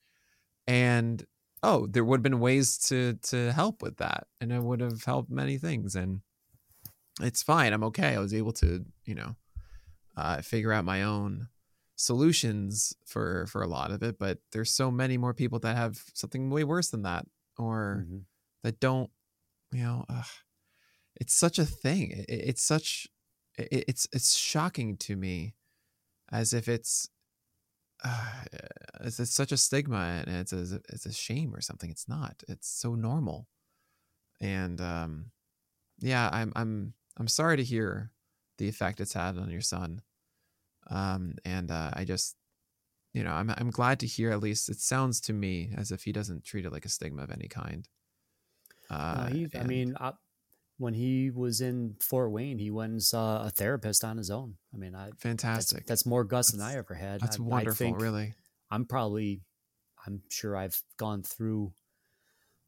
[0.68, 1.26] And
[1.64, 4.28] oh, there would have been ways to to help with that.
[4.42, 5.96] And it would have helped many things.
[5.96, 6.22] And
[7.22, 7.74] it's fine.
[7.74, 8.16] I'm okay.
[8.16, 9.36] I was able to, you know,
[10.16, 11.48] uh, figure out my own
[11.96, 14.18] solutions for for a lot of it.
[14.20, 17.26] But there's so many more people that have something way worse than that,
[17.58, 18.20] or mm-hmm.
[18.64, 19.10] that don't,
[19.72, 20.24] you know, uh,
[21.16, 22.12] it's such a thing.
[22.12, 23.08] It, it's such
[23.58, 25.56] it's it's shocking to me
[26.32, 27.10] as if it's
[28.04, 28.32] uh,
[29.02, 31.90] it's, it's such a stigma and it's a, it's a shame or something.
[31.90, 32.44] It's not.
[32.48, 33.48] It's so normal.
[34.40, 35.32] And um
[36.00, 38.12] yeah i'm i'm i'm sorry to hear
[38.60, 40.02] the effect it's had on your son.
[40.90, 42.36] Um and uh, i just
[43.14, 46.04] you know i'm i'm glad to hear at least it sounds to me as if
[46.04, 47.88] he doesn't treat it like a stigma of any kind.
[48.92, 49.30] Uh, uh
[49.60, 50.14] I mean, I,
[50.78, 54.56] when he was in Fort Wayne, he went and saw a therapist on his own.
[54.74, 55.80] I mean, I fantastic.
[55.80, 57.22] That's, that's more guts than I ever had.
[57.22, 57.88] That's I, wonderful.
[57.88, 58.34] I really,
[58.70, 59.42] I'm probably,
[60.06, 61.74] I'm sure I've gone through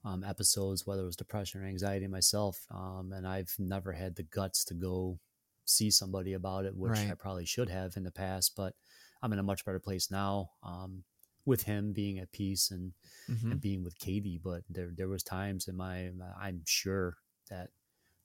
[0.03, 4.24] um, episodes, whether it was depression or anxiety myself, um, and I've never had the
[4.24, 5.20] guts to go
[5.66, 7.12] see somebody about it, which right.
[7.12, 8.53] I probably should have in the past.
[8.57, 8.74] But
[9.22, 10.51] I'm in a much better place now.
[10.64, 11.03] Um,
[11.45, 12.91] with him being at peace and,
[13.30, 13.51] mm-hmm.
[13.51, 17.18] and being with Katie, but there there was times in my I'm sure
[17.49, 17.70] that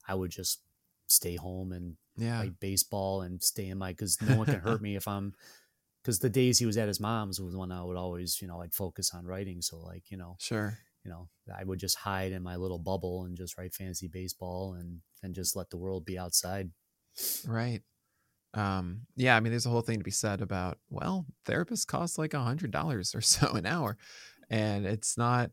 [0.06, 0.62] I would just
[1.06, 2.44] stay home and yeah.
[2.44, 5.34] play baseball and stay in my because no one can hurt me if I'm
[6.02, 8.60] because the days he was at his mom's was when I would always, you know,
[8.62, 9.62] I'd focus on writing.
[9.62, 10.78] So like, you know, Sure.
[11.04, 14.74] you know, I would just hide in my little bubble and just write fantasy baseball
[14.74, 16.72] and and just let the world be outside.
[17.44, 17.82] Right.
[18.54, 22.18] Um, yeah, I mean, there's a whole thing to be said about, well, therapists cost
[22.18, 23.98] like a hundred dollars or so an hour.
[24.50, 25.52] And it's not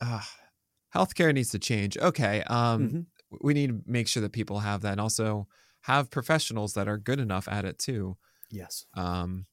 [0.00, 0.22] uh
[0.94, 1.98] healthcare needs to change.
[1.98, 2.42] Okay.
[2.44, 3.06] Um, Mhm.
[3.40, 5.46] We need to make sure that people have that and also
[5.82, 8.16] have professionals that are good enough at it too.
[8.50, 8.86] Yes.
[8.94, 9.46] Um,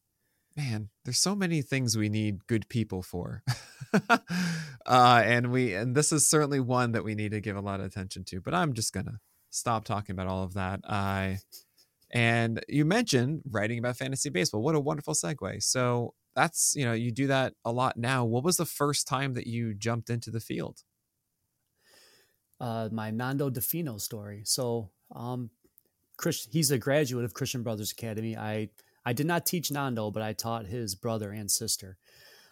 [0.55, 3.43] man, there's so many things we need good people for.
[4.09, 4.19] uh,
[5.25, 7.85] and we and this is certainly one that we need to give a lot of
[7.85, 8.41] attention to.
[8.41, 9.19] But I'm just gonna
[9.49, 10.81] stop talking about all of that.
[10.87, 11.39] I
[12.11, 14.61] and you mentioned writing about fantasy baseball.
[14.61, 15.61] What a wonderful segue.
[15.63, 18.25] So that's you know you do that a lot now.
[18.25, 20.83] What was the first time that you jumped into the field?
[22.59, 24.41] Uh, my Nando Di Fino story.
[24.45, 25.49] So, um,
[26.17, 28.37] Chris, he's a graduate of Christian Brothers Academy.
[28.37, 28.69] I
[29.05, 31.97] I did not teach Nando, but I taught his brother and sister.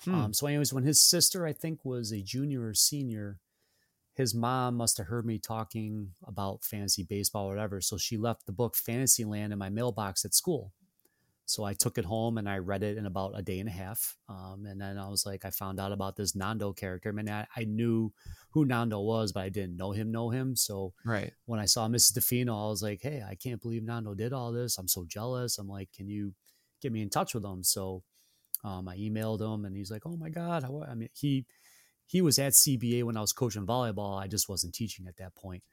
[0.04, 0.16] Hmm.
[0.16, 3.39] Um, so, anyways, when his sister, I think, was a junior or senior,
[4.14, 7.82] his mom must have heard me talking about fantasy baseball or whatever.
[7.82, 10.72] So she left the book Fantasyland in my mailbox at school.
[11.46, 13.72] So I took it home and I read it in about a day and a
[13.72, 14.16] half.
[14.30, 17.10] Um, and then I was like, I found out about this Nando character.
[17.10, 18.14] I mean, I, I knew
[18.52, 20.56] who Nando was, but I didn't know him, know him.
[20.56, 21.34] So right.
[21.46, 22.14] when I saw Mrs.
[22.14, 24.78] Di Fino, I was like, hey, I can't believe Nando did all this.
[24.78, 25.58] I'm so jealous.
[25.58, 26.34] I'm like, can you
[26.82, 27.62] get me in touch with him?
[27.64, 28.04] So
[28.64, 30.64] um, I emailed him and he's like, oh my God.
[30.64, 31.46] How, I mean, he,
[32.08, 34.22] he was at CBA when I was coaching volleyball.
[34.22, 35.64] I just wasn't teaching at that point.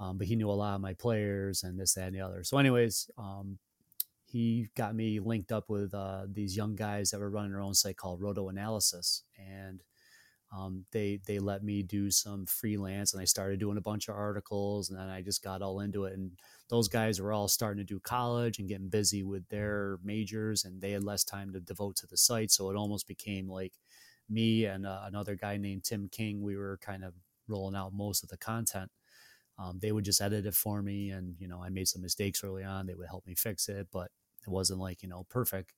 [0.00, 2.42] Um, but he knew a lot of my players and this, that, and the other.
[2.44, 3.58] So, anyways, um,
[4.32, 7.74] he got me linked up with uh, these young guys that were running their own
[7.74, 9.82] site called Roto Analysis, and
[10.56, 14.16] um, they they let me do some freelance, and I started doing a bunch of
[14.16, 16.14] articles, and then I just got all into it.
[16.14, 16.30] And
[16.70, 20.80] those guys were all starting to do college and getting busy with their majors, and
[20.80, 23.74] they had less time to devote to the site, so it almost became like
[24.30, 26.40] me and uh, another guy named Tim King.
[26.40, 27.12] We were kind of
[27.48, 28.90] rolling out most of the content.
[29.58, 32.42] Um, they would just edit it for me, and you know I made some mistakes
[32.42, 32.86] early on.
[32.86, 34.10] They would help me fix it, but
[34.46, 35.74] it wasn't like you know perfect.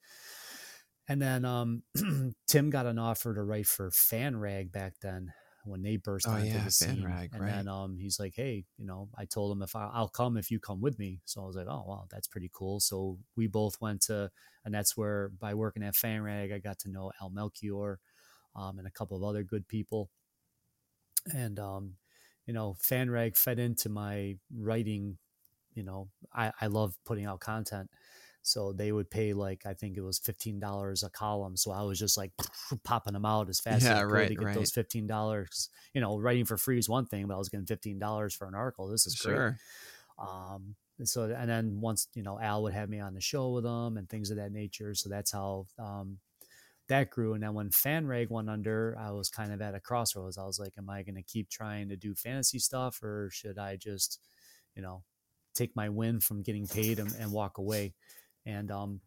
[1.08, 1.82] And then um,
[2.46, 5.32] Tim got an offer to write for FanRag back then
[5.64, 7.18] when they burst Oh, onto yeah, the scene.
[7.20, 7.48] FanRag, and right.
[7.48, 10.50] then um, he's like, "Hey, you know," I told him if I, I'll come if
[10.50, 11.20] you come with me.
[11.24, 14.30] So I was like, "Oh, wow, that's pretty cool." So we both went to,
[14.64, 17.98] and that's where by working at FanRag, I got to know Al Melchior
[18.56, 20.10] um, and a couple of other good people.
[21.32, 21.96] And um,
[22.46, 25.18] you know, FanRag fed into my writing.
[25.74, 27.90] You know, I, I love putting out content.
[28.46, 31.56] So they would pay like I think it was fifteen dollars a column.
[31.56, 32.30] So I was just like
[32.84, 34.54] popping them out as fast as I could right, to get right.
[34.54, 35.70] those fifteen dollars.
[35.94, 38.46] You know, writing for free is one thing, but I was getting fifteen dollars for
[38.46, 38.86] an article.
[38.88, 39.34] This is great.
[39.34, 39.58] Sure.
[40.18, 43.50] Um, and so and then once you know Al would have me on the show
[43.50, 44.94] with them and things of that nature.
[44.94, 46.18] So that's how um,
[46.88, 47.34] that grew.
[47.34, 50.38] And then when FanRag went under, I was kind of at a crossroads.
[50.38, 53.58] I was like, am I going to keep trying to do fantasy stuff or should
[53.58, 54.20] I just,
[54.74, 55.02] you know,
[55.54, 57.94] take my win from getting paid and, and walk away?
[58.46, 59.00] And um,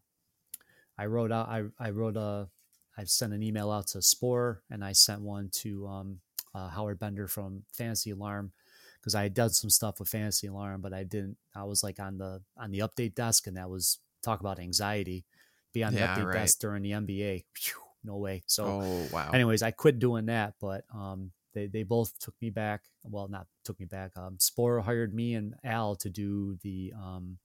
[0.98, 2.50] I wrote out, I, I wrote a,
[2.98, 6.20] I sent an email out to Sporer and I sent one to um,
[6.56, 8.52] uh, Howard Bender from Fantasy Alarm
[9.00, 11.38] because I had done some stuff with Fantasy Alarm, but I didn't.
[11.56, 15.26] I was like on the on the update desk, and that was talk about anxiety.
[15.74, 16.34] Be on the Yeah, update right.
[16.40, 17.44] desk during the NBA.
[17.54, 18.44] Phew, no way.
[18.48, 19.32] So, oh wow.
[19.32, 22.82] anyways, I quit doing that, but um, they they both took me back.
[23.04, 24.12] Well, not took me back.
[24.18, 27.38] Um, Sporer hired me and Al to do the um,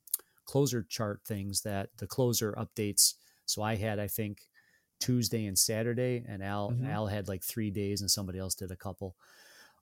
[0.52, 3.14] closer chart things that the closer updates.
[3.46, 4.34] So I had, I think,
[5.00, 6.86] Tuesday and Saturday, and Al Mhm.
[6.96, 9.16] Al had like three days, and somebody else did a couple.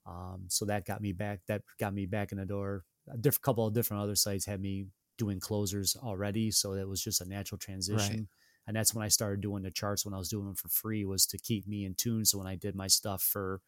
[0.06, 1.40] Um, so that got me back.
[1.46, 2.84] That got me back in the door.
[3.08, 4.86] A diff- couple of different other sites had me
[5.18, 8.28] doing closers already, so it was just a natural transition.
[8.66, 11.04] And that's when I started doing the charts when I was doing them for free
[11.04, 12.24] was to keep me in tune.
[12.24, 13.60] So when I did my stuff for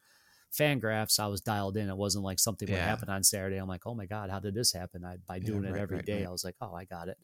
[0.52, 1.88] Fangraphs, I was dialed in.
[1.88, 3.56] It wasn't like something would happen on Saturday.
[3.56, 5.04] I'm like, oh my god, how did this happen?
[5.04, 6.26] I, by Yeah, doing it right, every day, right, right.
[6.28, 7.18] I was like, oh, I got it.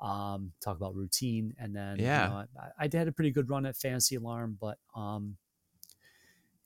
[0.00, 2.22] Um, talk about routine, and then Yeah.
[2.24, 5.36] you know, I, I had a pretty good run at Fantasy Alarm, but um,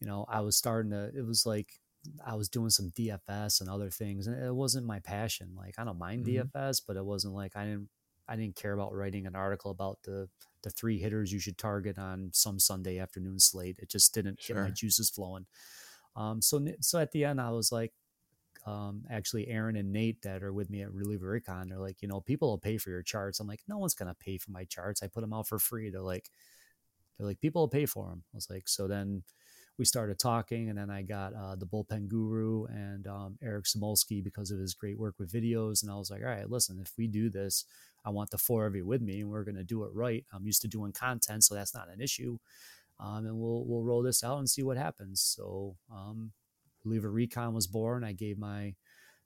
[0.01, 1.11] you know, I was starting to.
[1.14, 1.80] It was like
[2.24, 5.55] I was doing some DFS and other things, and it wasn't my passion.
[5.57, 6.26] Like I don't mind Mhm.
[6.26, 7.88] DFS, but it wasn't like I didn't.
[8.28, 10.28] I didn't care about writing an article about the
[10.62, 13.78] the three hitters you should target on some Sunday afternoon slate.
[13.78, 15.47] It just didn't get my juices flowing.
[16.16, 17.92] Um, so so at the end, I was like,
[18.66, 22.08] um, actually, Aaron and Nate that are with me at Reliever Recon, they're like, you
[22.08, 23.38] know, people will pay for your charts.
[23.38, 25.02] I'm like, no one's gonna pay for my charts.
[25.02, 25.90] I put them out for free.
[25.90, 26.30] They're like,
[27.18, 28.24] they're like, people will pay for them.
[28.34, 29.22] I was like, so then
[29.78, 34.24] we started talking, and then I got uh, the bullpen guru and um, Eric Samulski
[34.24, 35.82] because of his great work with videos.
[35.82, 37.66] And I was like, all right, listen, if we do this,
[38.04, 40.24] I want the four of you with me, and we're going to do it right.
[40.32, 42.38] I'm used to doing content, so that's not an issue.
[42.99, 45.20] Um, and we'll we'll roll this out and see what happens.
[45.20, 46.32] So, um,
[46.84, 48.05] Reliever Recon was born.
[48.05, 48.74] I gave my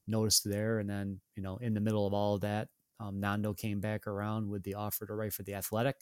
[0.06, 2.68] notice there, and then you know, in the middle of all of that,
[2.98, 5.96] um, Nando came back around with the offer to write for the Athletic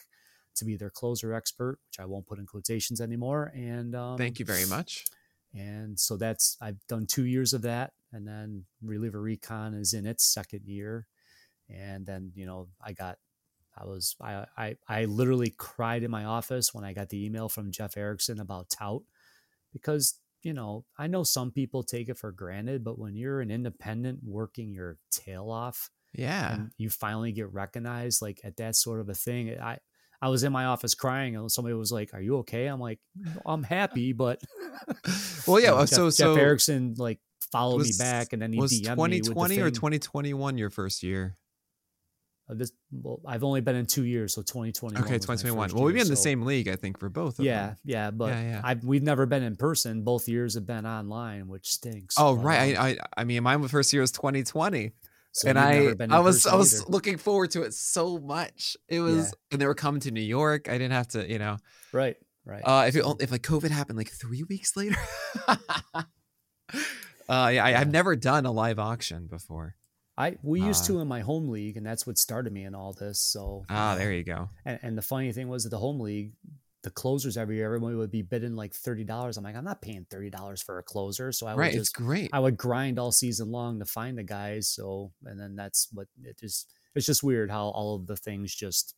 [0.55, 3.51] to be their closer expert, which I won't put in quotations anymore.
[3.55, 5.05] And um, thank you very much.
[5.53, 10.05] And so that's I've done two years of that, and then Reliever Recon is in
[10.05, 11.07] its second year,
[11.69, 13.17] and then you know I got
[13.79, 17.49] I was I I I literally cried in my office when I got the email
[17.49, 19.03] from Jeff Erickson about tout
[19.73, 23.51] because you know I know some people take it for granted, but when you're an
[23.51, 28.99] independent working your tail off, yeah, and you finally get recognized like at that sort
[28.99, 29.79] of a thing, I
[30.21, 32.99] I was in my office crying, and somebody was like, "Are you okay?" I'm like,
[33.45, 34.41] "I'm happy," but
[35.47, 35.67] well, yeah.
[35.67, 37.19] you know, uh, so Jeff, so Jeff Erickson like
[37.51, 39.99] followed was, me back, and then he was DM'd 2020 me or with the thing.
[39.99, 41.37] 2021 your first year?
[42.49, 45.03] Uh, this well, I've only been in two years, so 2021.
[45.03, 45.71] Okay, 2021.
[45.73, 47.37] Well, we've been in the same league, I think, for both.
[47.39, 47.75] Of Yeah, them.
[47.85, 48.61] yeah, but Yeah, yeah.
[48.63, 50.03] I've we've never been in person.
[50.03, 52.15] Both years have been online, which stinks.
[52.17, 52.75] Oh right.
[52.75, 54.91] um, I, I I mean, my first year was 2020.
[55.31, 56.89] so and I never been in I was I was either.
[56.91, 58.75] looking forward to it so much.
[58.87, 59.31] It was Yeah.
[59.51, 60.67] and they were coming to New York.
[60.69, 61.57] I didn't have to, you know.
[61.93, 62.63] right, right.
[62.65, 64.95] Uh if it, if like COVID happened like 3 weeks later.
[65.47, 65.57] uh
[67.29, 69.75] yeah, I, I've never done a live auction before.
[70.19, 72.75] I we used uh, to in my home league, and that's what started me in
[72.75, 73.19] all this.
[73.19, 74.49] So Ah, uh, there you go.
[74.65, 76.33] And, and the funny thing was that the home league,
[76.83, 79.37] the closers every year, everybody would be bidding like thirty dollars.
[79.37, 81.89] I'm like, I'm not paying thirty dollars for a closer, so I would Right, it's
[81.89, 82.29] just great.
[82.33, 84.67] I would grind all season long to find the guys.
[84.67, 88.53] So and then that's what it just it's just weird how all of the things
[88.53, 88.95] just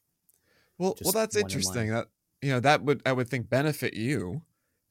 [0.77, 1.89] Well, well, that's interesting.
[1.91, 2.07] That
[2.41, 4.41] you know that would I would think benefit you.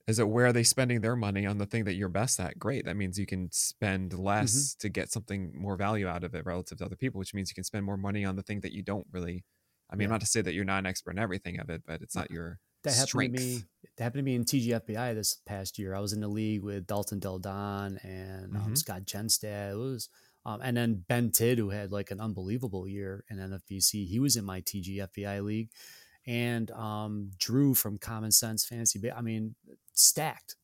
[0.07, 2.59] Is it where are they spending their money on the thing that you're best at?
[2.59, 2.85] Great.
[2.85, 4.23] That means you can spend Mm-hmm.
[4.23, 7.51] less to get something more value out of it relative to other people, which means
[7.51, 9.45] you can spend more money on the thing that you don't really.
[9.89, 10.13] I mean, Yeah.
[10.13, 12.31] not to say that you're not an expert in everything of it, but it's not
[12.31, 13.37] your that happened strength.
[13.39, 13.65] to me.
[13.97, 15.95] That happened to me in TGFBI this past year.
[15.95, 18.79] I was in the league with Dalton Del Don and um, Mhm.
[18.79, 19.73] Scott Genstad.
[19.73, 20.09] It was,
[20.47, 24.07] um, and then Ben Tidd, who had like an unbelievable year in NFBC.
[24.07, 25.71] He was in my TGFBI league,
[26.27, 29.11] and um, Drew from Common Sense Fantasy.
[29.11, 29.55] I mean,
[30.01, 30.57] stacked,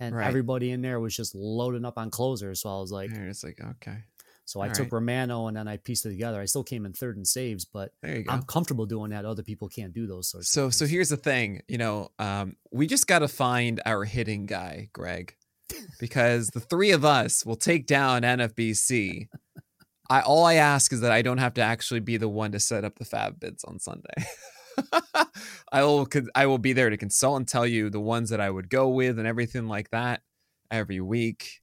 [0.00, 0.26] and Right.
[0.26, 2.60] everybody in there was just loading up on closers.
[2.60, 3.98] So I was like, it's like okay,
[4.44, 4.92] so I all took right.
[4.92, 6.40] Romano and then I pieced it together.
[6.40, 8.32] I still came in third in saves, but there you go.
[8.32, 9.24] I'm comfortable doing that.
[9.24, 10.50] Other people can't do those sorts.
[10.50, 14.46] So so here's the thing, you know, um, we just got to find our hitting
[14.46, 15.36] guy, Greg,
[16.00, 19.28] because the three of us will take down NFBC.
[20.10, 22.60] I all I ask is that I don't have to actually be the one to
[22.60, 24.12] set up the FAAB bids on Sunday.
[25.72, 28.50] I will I will be there to consult and tell you the ones that I
[28.50, 30.22] would go with and everything like that
[30.70, 31.60] every week.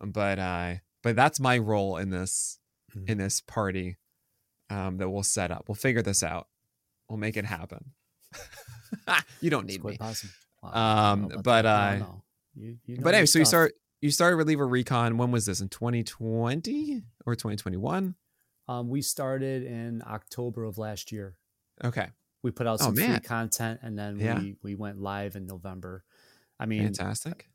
[0.00, 2.58] But uh but that's my role in this
[2.96, 3.08] Mhm.
[3.08, 3.98] in this party
[4.68, 5.64] um, that we'll set up.
[5.68, 6.48] We'll figure this out.
[7.08, 7.92] We'll make it happen.
[9.40, 9.96] you don't need me.
[10.00, 12.04] Wow, Um, but, uh.
[12.54, 15.18] You- you know But anyway, so you start you started reliever recon.
[15.18, 15.60] When was this?
[15.60, 18.14] In 2020 or 2021?
[18.68, 21.36] Um, we started in October of last year.
[21.84, 22.08] Okay,
[22.42, 24.38] We put out Oh, some free content, and then Yeah.
[24.38, 26.04] we we went live in November.
[26.58, 27.48] I mean, fantastic.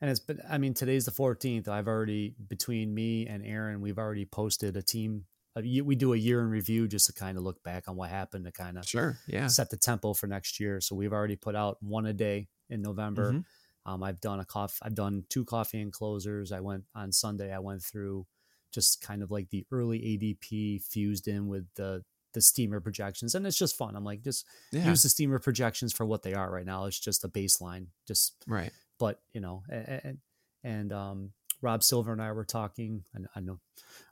[0.00, 0.40] and it's been.
[0.48, 1.68] I mean, today's the 14th.
[1.68, 5.26] I've already between me and Aaron, we've already posted a team.
[5.56, 8.44] We do a year in review just to kind of look back on what happened
[8.46, 9.18] to kind of Sure.
[9.26, 9.48] Yeah.
[9.48, 10.80] set the tempo for next year.
[10.80, 13.32] So we've already put out one a day in November.
[13.32, 13.44] Mhm.
[13.84, 14.78] Um, I've done a coffee.
[14.82, 16.52] I've done two coffee and closers.
[16.52, 17.52] I went on Sunday.
[17.52, 18.26] I went through
[18.70, 23.46] just kind of like the early ADP fused in with the the steamer projections, and
[23.46, 23.96] it's just fun.
[23.96, 24.86] I'm like, just Yeah.
[24.88, 26.84] use the steamer projections for what they are right now.
[26.86, 27.86] It's just a baseline.
[28.06, 28.70] Just, right.
[28.98, 30.18] but you know, and
[30.62, 33.04] and um, Rob Silver and I were talking.
[33.14, 33.58] And I know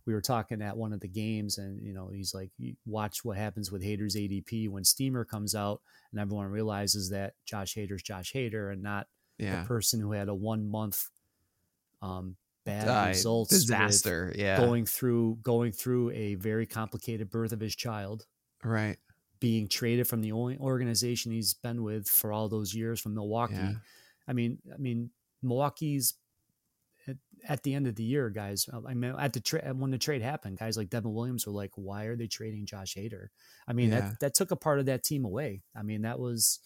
[0.07, 2.51] we were talking at one of the games, and you know, he's like,
[2.87, 5.81] watch what happens with Hader's ADP when Steamer comes out,
[6.13, 9.07] and everyone realizes that Josh Hader's Josh Hader and not
[9.39, 9.61] Yeah.
[9.63, 11.09] the person who had a one month
[12.03, 12.37] um,
[12.69, 14.33] bad Uh, results disaster.
[14.37, 14.57] Yeah.
[14.59, 18.27] going through going through a very complicated birth of his child
[18.65, 18.97] right.
[19.41, 23.55] being traded from the only organization he's been with for all those years from Milwaukee.
[23.55, 23.75] Yeah.
[24.27, 25.11] I mean, I mean,
[25.43, 26.15] Milwaukee's
[27.07, 27.17] at,
[27.49, 28.69] at the end of the year, guys.
[28.73, 31.53] uh, I mean, at the trade when the trade happened, guys like Devin Williams were
[31.53, 33.29] like, "Why are they trading Josh Hader?"
[33.67, 34.01] I mean, Yeah.
[34.01, 35.63] that that took a part of that team away.
[35.75, 36.59] I mean, that was,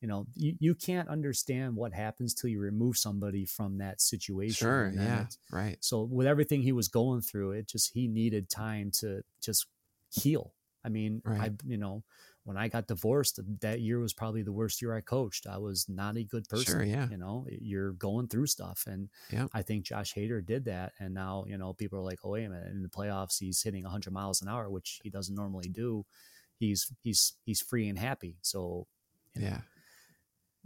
[0.00, 4.66] you know, you, you can't understand what happens till you remove somebody from that situation.
[4.66, 4.92] Sure.
[4.94, 5.26] Yeah.
[5.50, 5.78] Right.
[5.80, 9.66] so with everything he was going through, it just he needed time to just
[10.10, 10.52] heal.
[10.84, 12.04] I mean, I you know,
[12.44, 15.48] when I got divorced, that year was probably the worst year I coached.
[15.48, 16.64] I was not a good person.
[16.74, 17.08] Sure, yeah.
[17.10, 18.84] You know, you're going through stuff.
[18.86, 19.48] And Yeah.
[19.52, 20.92] I think Josh Hader did that.
[21.00, 22.70] And now, you know, people are like, oh, wait a minute.
[22.70, 26.06] In the playoffs, he's hitting 100 miles an hour, which he doesn't normally do.
[26.60, 28.36] He's he's he's free and happy.
[28.42, 28.86] So
[29.34, 29.60] you know, Yeah.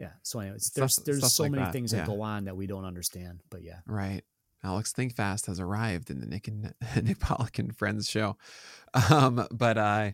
[0.01, 0.12] Yeah.
[0.22, 2.01] So anyways, Stuff- there's there's so like many that, things yeah.
[2.01, 3.42] that go on that we don't understand.
[3.51, 3.80] But yeah.
[3.86, 4.22] Right.
[4.64, 8.36] Alex Think Fast has arrived in the Nick and Nick Pollack and Friends show.
[9.11, 10.11] Um, but uh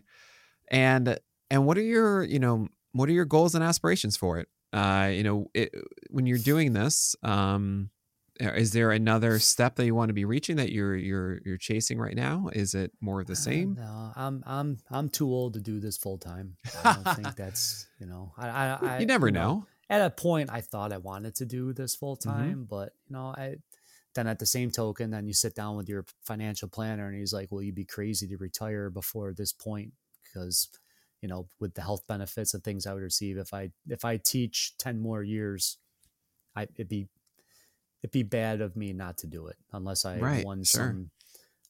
[0.69, 1.17] and
[1.49, 4.47] and what are your, you know, what are your goals and aspirations for it?
[4.73, 5.73] Uh, you know, it,
[6.11, 7.89] when you're doing this, um
[8.39, 11.97] is there another step that you want to be reaching that you're you're you're chasing
[11.97, 12.49] right now?
[12.53, 13.73] Is it more of the Uh, same?
[13.73, 16.55] No, I'm I'm I'm too old to do this full time.
[16.83, 19.65] I don't think that's you know I I, I you never know.
[19.89, 22.53] At a point, I thought I wanted to do this full Mm-hmm.
[22.55, 23.57] time, but you know I.
[24.15, 27.33] Then at the same token, then you sit down with your financial planner, and he's
[27.33, 30.69] like, "Well, you'd be crazy to retire before this point because,
[31.21, 34.17] you know, with the health benefits and things I would receive if I if I
[34.17, 35.77] teach ten more years,
[36.55, 37.09] I it'd be
[38.03, 40.99] it'd be bad of me not to do it unless I Right, won sure.
[40.99, 41.11] some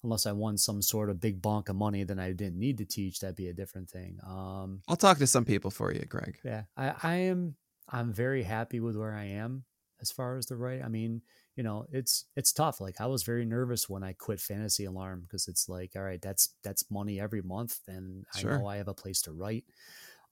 [0.04, 2.86] unless I won some sort of big bonk of money, then I didn't need to
[2.86, 3.20] teach.
[3.22, 4.20] That'd be a different thing.
[4.26, 6.42] Um, I'll talk to some people for you, Greg.
[6.44, 7.56] yeah, I, I am.
[7.90, 9.66] I'm very happy with where I am
[10.02, 10.82] as far as the right.
[10.84, 11.22] I mean,
[11.56, 12.80] you know, it's it's tough.
[12.82, 16.22] Like I was very nervous when I quit Fantasy Alarm because it's like, all right,
[16.22, 18.54] that's that's money every month, and Sure.
[18.54, 19.66] I know I have a place to write.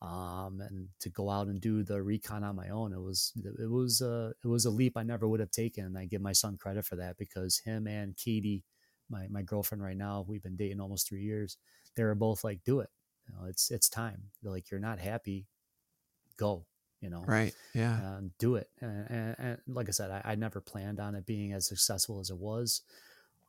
[0.02, 3.70] Um, and to go out and do the recon on my own, it was it
[3.70, 5.86] was a it was a leap I never would have taken.
[5.86, 8.64] And I give my son credit for that because him and Katie,
[9.10, 11.58] my my girlfriend right now, we've been dating almost three years.
[11.96, 12.90] They were both like, do it.
[13.28, 14.32] You know, it's it's time.
[14.44, 15.48] They're like, you're not happy,
[16.38, 16.66] go.
[17.02, 17.54] You know, Right.
[17.74, 17.94] Yeah.
[18.18, 18.70] um, do it.
[18.82, 22.20] And, and, and like I said, I, I never planned on it being as successful
[22.20, 22.82] as it was,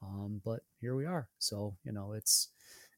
[0.03, 1.29] um, but here we are.
[1.39, 2.49] So you know, it's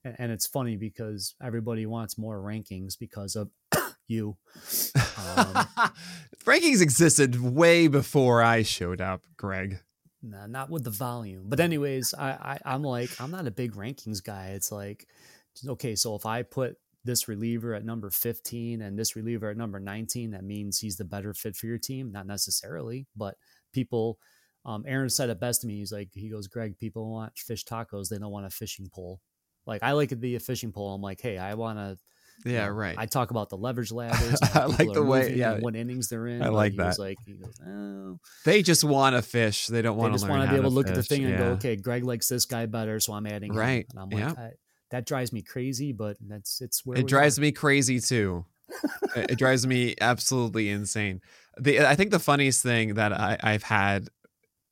[0.04, 3.50] and, and it's funny because everybody wants more rankings because of
[4.08, 4.36] you.
[5.16, 5.66] Um,
[6.44, 9.80] Rankings existed way before I showed up, Greg.
[10.22, 11.44] Nah, not with the volume.
[11.46, 14.48] But anyways, I, I I'm like I'm not a big rankings guy.
[14.48, 15.06] It's like
[15.66, 19.80] okay, so if I put this reliever at number 15 and this reliever at number
[19.80, 22.12] 19, that means he's the better fit for your team.
[22.12, 23.36] Not necessarily, but
[23.72, 24.18] people.
[24.64, 25.78] Um, Aaron said it best to me.
[25.78, 28.08] He's like, he goes, Greg, people want fish tacos.
[28.08, 29.20] They don't want a fishing pole.
[29.66, 30.92] Like I like it to be a fishing pole.
[30.94, 31.96] I'm like, hey, I want to.
[32.48, 32.94] Yeah, right.
[32.98, 34.38] I talk about the leverage ladders.
[34.54, 35.58] I like the way- yeah.
[35.58, 36.42] what innings they're in.
[36.42, 36.98] I like he that.
[36.98, 39.66] like, he goes, oh, they just want to fish.
[39.66, 41.08] They don't want to just want to be able to look at the fish.
[41.08, 43.58] thing and go, okay, Greg likes this guy better, so I'm adding him.
[43.58, 43.86] Right.
[43.90, 44.54] And I'm like, Yep.
[44.90, 47.42] That drives me crazy, but that's it's where It drives are.
[47.42, 48.44] me crazy too.
[49.16, 51.20] it it drives me absolutely insane.
[51.58, 54.08] The I think the funniest thing that I, I've had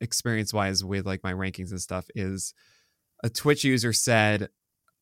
[0.00, 2.54] experience wise with like my rankings and stuff is
[3.24, 4.48] a Twitch user said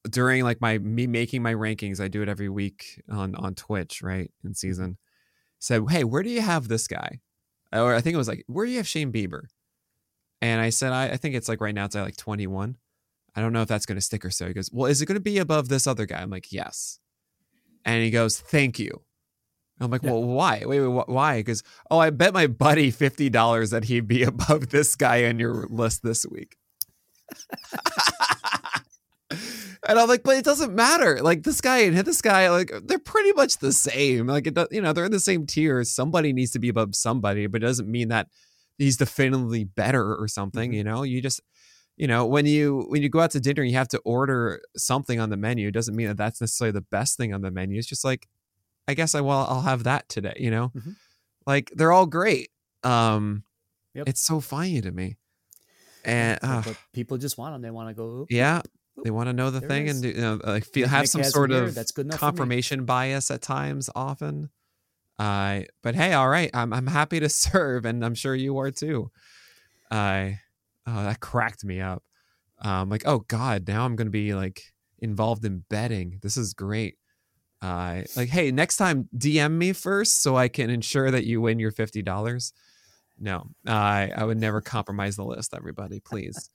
[0.09, 4.03] during like my me making my rankings, I do it every week on on Twitch,
[4.03, 4.31] right?
[4.43, 4.53] In mm-hmm.
[4.53, 4.99] season.
[5.59, 7.21] Said, Hey, where do you have this guy?
[7.73, 9.45] Or I think it was like, where do you have Shane Bieber?
[10.41, 12.77] And I said, I, I think it's like right now it's at like 21.
[13.37, 14.47] I don't know if that's going to stick or so.
[14.47, 16.20] He goes, Well, is it going to be above this other guy?
[16.22, 16.99] I'm like, Yes.
[17.85, 19.03] And he goes, Thank you.
[19.80, 20.12] I'm like, Yeah.
[20.12, 20.62] Well, why?
[20.64, 21.39] Wait, wait, wh- why?
[21.41, 25.66] Because, oh, I bet my buddy $50 that he'd be above this guy on your
[25.68, 26.57] list this week.
[29.30, 31.20] and I'm like, But it doesn't matter.
[31.22, 34.26] Like, this guy and hit this guy, like, they're pretty much the same.
[34.26, 35.82] Like, it, does, you know, they're in the same tier.
[35.85, 38.28] Somebody needs to be above somebody, but it doesn't mean that
[38.78, 40.74] he's definitively better or something, Mhm.
[40.76, 41.03] you know?
[41.03, 41.41] You just,
[41.97, 44.61] you know when you when you go out to dinner and you have to order
[44.77, 47.51] something on the menu it doesn't mean that that's necessarily the best thing on the
[47.51, 48.29] menu it's just like
[48.89, 50.97] i guess i well i'll have that today you know Mhm.
[51.47, 52.51] like they're all great
[52.83, 53.45] um
[53.95, 54.09] Yep.
[54.09, 55.17] it's so funny to me
[56.05, 57.63] and uh, but people just want them.
[57.63, 58.05] They want to go.
[58.05, 58.61] "Oop, yeah
[58.99, 61.09] oop, they want to know the thing and do, you know like feel Nick have
[61.09, 64.51] some sort here, of that's good enough for me." confirmation bias at times often
[65.19, 68.71] uh but hey all right i'm i'm happy to serve and i'm sure you are
[68.71, 69.11] too
[69.91, 70.41] i
[70.87, 72.03] oh that cracked me up.
[72.61, 74.62] Um like oh god now i'm gonna be like
[74.99, 76.18] involved in betting.
[76.22, 76.97] This is great.
[77.62, 81.59] Uh like hey next time dm me first so i can ensure that you win
[81.59, 82.53] your $50
[83.18, 86.51] no i i would never compromise the list everybody please.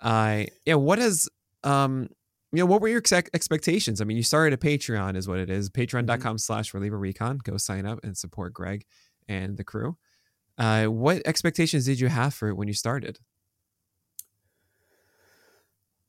[0.00, 1.28] I yeah what is
[1.62, 2.08] um
[2.52, 4.00] you know what were your ex- expectations?
[4.00, 5.68] I mean you started a patreon is what it is.
[5.68, 7.38] Patreon.com slash reliever recon.
[7.42, 8.86] Go sign up and support greg
[9.28, 9.98] and the crew.
[10.56, 13.18] Uh what expectations did you have for it when you started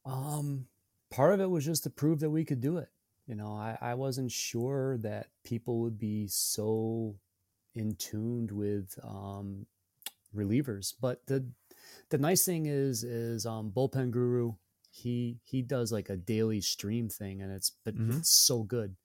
[0.07, 0.67] Um,
[1.11, 2.89] part of it was just to prove that we could do it.
[3.27, 7.15] You know, I, I wasn't sure that people would be so
[7.75, 9.65] in tuned with um,
[10.35, 10.93] relievers.
[10.99, 11.45] But the
[12.09, 14.53] the nice thing is is um, bullpen guru
[14.89, 18.17] he he does like a daily stream thing and it's but Mhm.
[18.19, 18.95] it's so good.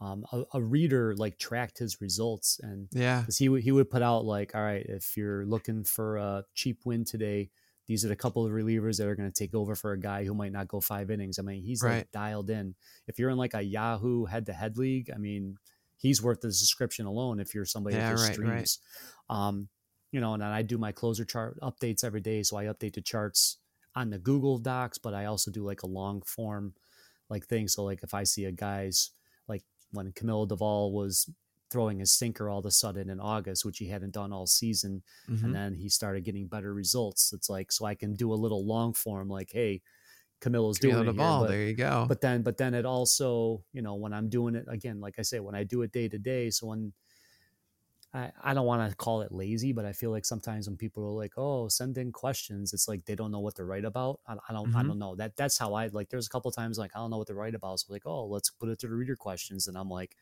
[0.00, 3.20] um, a, a reader like tracked his results and Yeah.
[3.20, 6.44] because he would he would put out like, all right, if you're looking for a
[6.54, 7.50] cheap win today,
[7.90, 10.24] these are the couple of relievers that are going to take over for a guy
[10.24, 11.40] who might not go five innings.
[11.40, 11.96] I mean, he's Right.
[11.96, 12.76] like dialed in.
[13.08, 15.56] If you're in like a Yahoo head-to-head league, I mean,
[15.96, 17.40] he's worth the subscription alone.
[17.40, 18.68] If you're somebody Yeah, that just right, right.
[18.68, 18.78] streams,
[19.28, 19.68] um,
[20.12, 22.94] you know, and then I do my closer chart updates every day, so I update
[22.94, 23.56] the charts
[23.96, 26.74] on the Google Docs, but I also do like a long form
[27.28, 27.66] like thing.
[27.66, 29.10] So like if I see a guy's
[29.48, 31.28] like when Camilo Doval was
[31.70, 35.02] throwing his sinker all of a sudden in August, which he hadn't done all season,
[35.28, 35.40] Mhm.
[35.42, 37.32] and then he started getting better results.
[37.32, 39.82] It's like so I can do a little long form like, hey,
[40.40, 41.44] Camilo's Camilo doing it ball.
[41.44, 42.10] here, but, there you go.
[42.10, 45.22] but then but then it also you know when I'm doing it again, like I
[45.22, 46.92] say, when I do it day to day, so when
[48.12, 51.04] I, I don't want to call it lazy, but I feel like sometimes when people
[51.04, 54.20] are like, "Oh, send in questions," it's like they don't know what to write about.
[54.26, 54.82] I, I don't, I Mhm.
[54.82, 55.14] don't know.
[55.14, 56.08] That that's how I like.
[56.10, 58.26] There's a couple times like I don't know what to write about, so like, "Oh,
[58.26, 60.16] let's put it to the reader questions," and I'm like,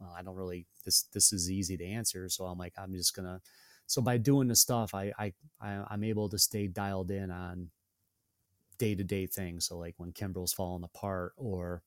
[0.00, 0.66] well, I don't really.
[0.84, 3.40] This this is easy to answer, so I'm like, I'm just gonna.
[3.86, 7.70] So by doing the stuff, I I, I I'm able to stay dialed in on
[8.78, 9.66] day to day things.
[9.66, 11.82] So like when Kimbrel's falling apart, or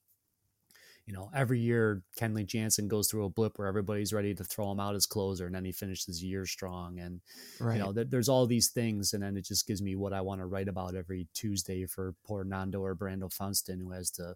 [1.07, 4.69] you know, every year Kenley Jansen goes through a blip where everybody's ready to throw
[4.71, 6.99] him out as closer, and then he finishes the year strong.
[6.99, 7.21] And
[7.61, 7.77] right.
[7.77, 10.19] you know, th- there's all these things, and then it just gives me what I
[10.19, 14.35] want to write about every Tuesday for poor Nando or Brandon Funston, who has to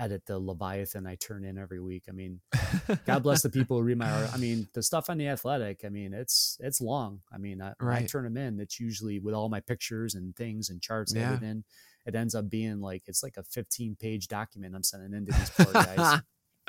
[0.00, 2.04] edit the Leviathan I turn in every week.
[2.08, 2.40] I mean,
[3.06, 4.30] God bless the people who read my art.
[4.32, 5.84] I mean, the stuff on the Athletic.
[5.84, 7.20] I mean, it's it's long.
[7.32, 8.58] I mean, I, when I turn them in.
[8.60, 11.28] It's usually with all my pictures and things and charts Yeah.
[11.32, 11.64] edited in.
[12.06, 15.32] It ends up being like it's like a 15 page document I'm sending in to
[15.32, 16.20] these poor guys.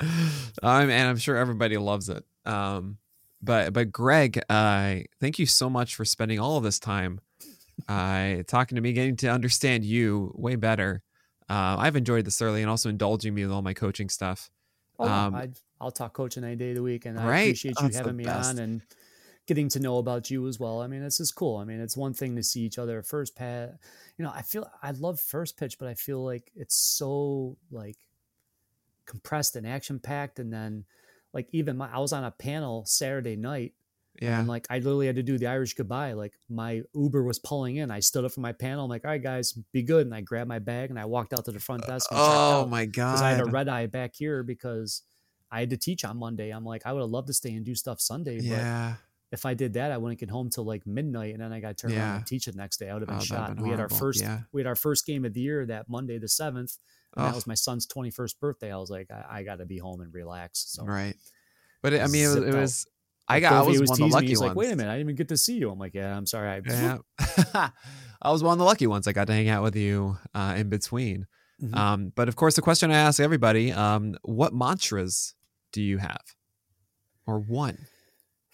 [0.62, 2.24] um, and I'm sure everybody loves it.
[2.44, 2.98] Um,
[3.42, 7.20] but but Greg, uh, thank you so much for spending all of this time
[7.88, 11.02] uh, talking to me, getting to understand you way better.
[11.52, 14.50] Uh, I've enjoyed this early and also indulging me with all my coaching stuff.
[14.98, 17.30] Oh, Um, I'd, I'll talk coaching any day of the week, and I Right.
[17.30, 18.28] appreciate you That's having me best.
[18.28, 18.82] on and
[19.46, 20.80] getting to know about you as well.
[20.82, 21.56] I mean, this is cool.
[21.58, 23.78] I mean, it's one thing to see each other first pat.
[24.18, 27.98] You know, I feel I love first pitch, but I feel like it's so like
[29.06, 30.84] compressed and action packed, and then
[31.32, 33.74] like even my I was on a panel Saturday night
[34.20, 34.38] Yeah.
[34.38, 36.12] and like I literally had to do the Irish goodbye.
[36.12, 37.90] Like my Uber was pulling in.
[37.90, 38.84] I stood up from my panel.
[38.84, 40.06] I'm like, all right, guys, be good.
[40.06, 42.10] And I grabbed my bag and I walked out to the front uh, desk.
[42.12, 43.12] And oh my god.
[43.12, 45.02] because I had a red eye back here because
[45.50, 46.50] I had to teach on Monday.
[46.50, 48.94] I'm like, I would have loved to stay and do stuff Sunday, but yeah.
[49.32, 51.76] if I did that, I wouldn't get home till like midnight, and then I got
[51.76, 52.16] turned around Yeah.
[52.16, 52.88] and teach it next day.
[52.90, 53.54] I would have been Oh, shot.
[53.54, 54.40] been we had our first, Yeah.
[54.52, 56.76] we had our first game of the year that Monday, the seventh.
[57.16, 58.72] And that Oh, was my son's 21st birthday.
[58.72, 60.64] I was like, I, I got to be home and relax.
[60.68, 61.14] So right.
[61.82, 62.86] But it, I mean, it was, it was
[63.32, 63.52] I Like, got.
[63.52, 64.12] I was, was one of the teasing me.
[64.12, 64.48] lucky He's ones.
[64.50, 65.70] like, wait a minute, I didn't even get to see you.
[65.70, 66.48] I'm like, yeah, I'm sorry.
[66.48, 67.70] I, Yeah.
[68.24, 69.08] I was one of the lucky ones.
[69.08, 71.26] I got to hang out with you uh, in between.
[71.62, 71.74] Mhm.
[71.76, 75.34] Um, but of course, the question I ask everybody: um, What mantras
[75.72, 76.22] do you have,
[77.26, 77.78] or one?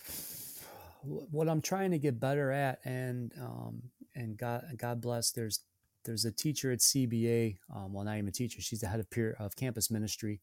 [1.03, 3.83] what I'm trying to get better at, and um,
[4.15, 5.31] and God God bless.
[5.33, 5.61] There's
[6.05, 7.59] there's a teacher at CBA.
[7.75, 8.61] Um, well, not even a teacher.
[8.61, 10.41] She's the head of peer of campus ministry.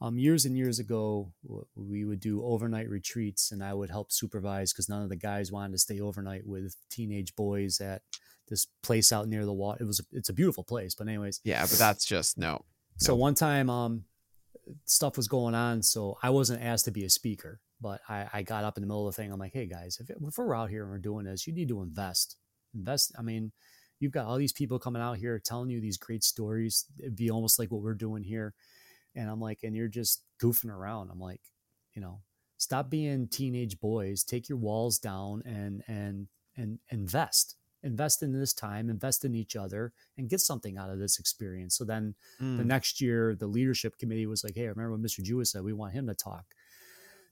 [0.00, 1.32] Um, years and years ago,
[1.74, 5.50] we would do overnight retreats, and I would help supervise because none of the guys
[5.50, 8.02] wanted to stay overnight with teenage boys at
[8.48, 9.78] this place out near the water.
[9.82, 12.64] It was a, it's a beautiful place, but anyways, Yeah, but that's just no.
[12.98, 13.16] so No.
[13.16, 14.04] one time, um,
[14.84, 18.42] stuff was going on, so I wasn't asked to be a speaker, but I, I
[18.42, 19.32] got up in the middle of the thing.
[19.32, 21.68] I'm like, hey guys, if, if we're out here and we're doing this, you need
[21.68, 22.36] to invest.
[22.74, 23.12] Invest.
[23.18, 23.52] I mean,
[24.00, 26.84] you've got all these people coming out here telling you these great stories.
[26.98, 28.54] It'd be almost like what we're doing here,
[29.16, 31.10] and I'm like, and you're just goofing around.
[31.10, 31.40] I'm like,
[31.94, 32.20] you know,
[32.58, 34.22] stop being teenage boys.
[34.24, 37.56] Take your walls down and and and invest.
[37.82, 38.90] Invest in this time.
[38.90, 41.76] Invest in each other, and get something out of this experience.
[41.76, 42.14] So then
[42.56, 45.62] the Mm, next year the leadership committee was like hey remember what mr jewett said
[45.62, 46.54] we want him to talk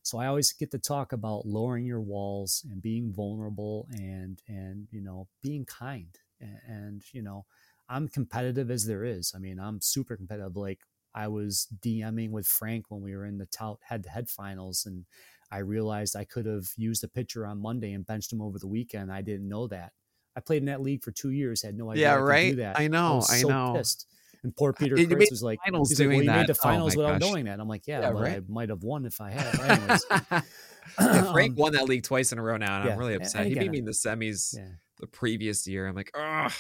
[0.02, 4.86] so i always get to talk about lowering your walls and being vulnerable and and
[4.90, 7.44] you know being kind and, and you know
[7.89, 10.81] i'm competitive as there is i mean i'm super competitive like
[11.15, 15.05] i was dming with frank when we were in the tout head-to-head finals and
[15.51, 18.69] i realized i could have used a pitcher on monday and benched him over the
[18.69, 19.93] weekend i didn't know that
[20.36, 22.51] i played in that league for two years had no idea Yeah, I right?
[22.51, 23.74] do that I know, was I so know.
[23.77, 24.07] pissed
[24.43, 26.47] and poor Peter You Chris was like, finals he's like, well, you made that.
[26.49, 27.20] the Oh finals without gosh.
[27.23, 27.59] knowing that.
[27.61, 28.36] I'm like, yeah, Yeah, but right.
[28.36, 30.43] I might have won if I had.
[30.99, 33.15] Yeah, Frank um, won that league twice in a row now, and yeah, I'm really
[33.15, 33.41] upset.
[33.41, 34.55] and he beat me in the semis
[35.01, 35.86] the previous year.
[35.86, 36.53] I'm like, ugh.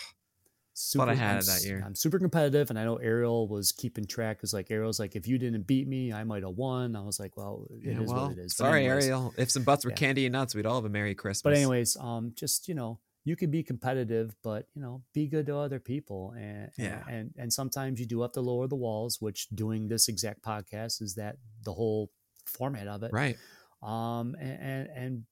[0.74, 1.82] Super, I had I'm it that year.
[1.84, 4.40] I'm super competitive, and I know Ariel was keeping track.
[4.40, 6.96] Cause like Ariel's like, if you didn't beat me, I might have won.
[6.96, 8.54] I was like, well, it is Yeah, well, what it is.
[8.54, 9.34] But sorry, anyways- Ariel.
[9.38, 9.96] If some butts were Yeah.
[9.96, 11.42] candy and nuts, we'd all have a Merry Christmas.
[11.42, 15.46] But anyways, um, just you know, you can be competitive, but you know, be good
[15.46, 16.32] to other people.
[16.36, 17.02] And Yeah.
[17.08, 20.42] and, and and sometimes you do have to lower the walls, which doing this exact
[20.42, 22.10] podcast is that the whole
[22.46, 23.12] format of it.
[23.12, 23.38] Right.
[23.82, 25.24] Um and and, and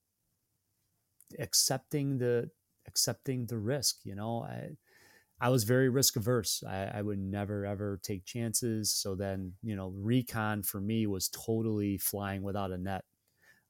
[1.39, 2.51] accepting the
[2.87, 4.43] accepting the risk, you know.
[4.43, 4.71] I
[5.43, 6.65] I was very risk averse.
[6.65, 8.93] I, I would never ever take chances.
[8.93, 13.05] So then, you know, recon for me was totally flying without a net.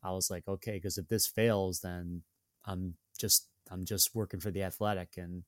[0.02, 2.24] I was like, okay, because if this fails, then
[2.64, 5.44] I'm just I'm just working for the athletic, and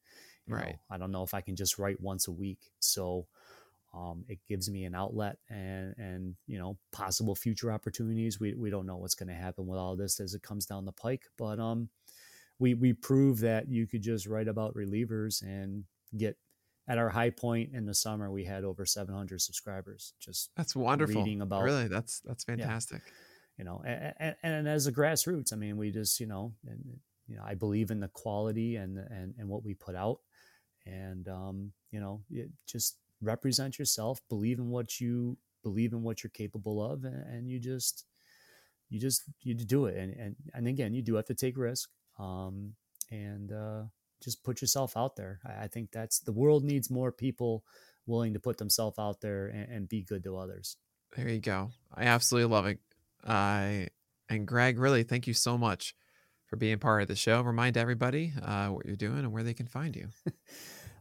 [0.49, 0.77] Right.
[0.77, 2.73] know, I don't know if I can just write once a week.
[2.81, 3.29] So
[3.95, 8.41] um, it gives me an outlet and and you know possible future opportunities.
[8.41, 10.85] We we don't know what's going to happen with all this as it comes down
[10.87, 11.91] the pike, but um,
[12.59, 15.85] we we prove that you could just write about relievers and
[16.16, 16.36] get
[16.86, 21.23] at our high point in the summer we had over 700 subscribers just That's wonderful.
[21.23, 23.01] Reading about- really, that's that's fantastic.
[23.59, 26.81] you know and, and, and as a grassroots i mean we just you know and
[27.27, 30.19] you know i believe in the quality and and, and what we put out.
[30.86, 36.23] And um you know it, just represent yourself believe in what you believe in what
[36.23, 38.05] you're capable of and, and you just
[38.91, 39.97] you just you do it.
[39.97, 41.89] And, and and again you do have to take risk.
[42.19, 42.74] Um
[43.11, 43.85] and uh
[44.25, 47.65] just put yourself out there i, I think that's the world needs more people
[48.07, 50.77] willing to put themselves out there and, and be good to others
[51.17, 51.71] There you go.
[51.95, 52.81] I absolutely love it.
[53.25, 53.89] I
[54.29, 55.95] and Greg, really, thank you so much
[56.47, 57.41] for being part of the show.
[57.43, 60.09] Remind everybody uh, what you're doing and where they can find you.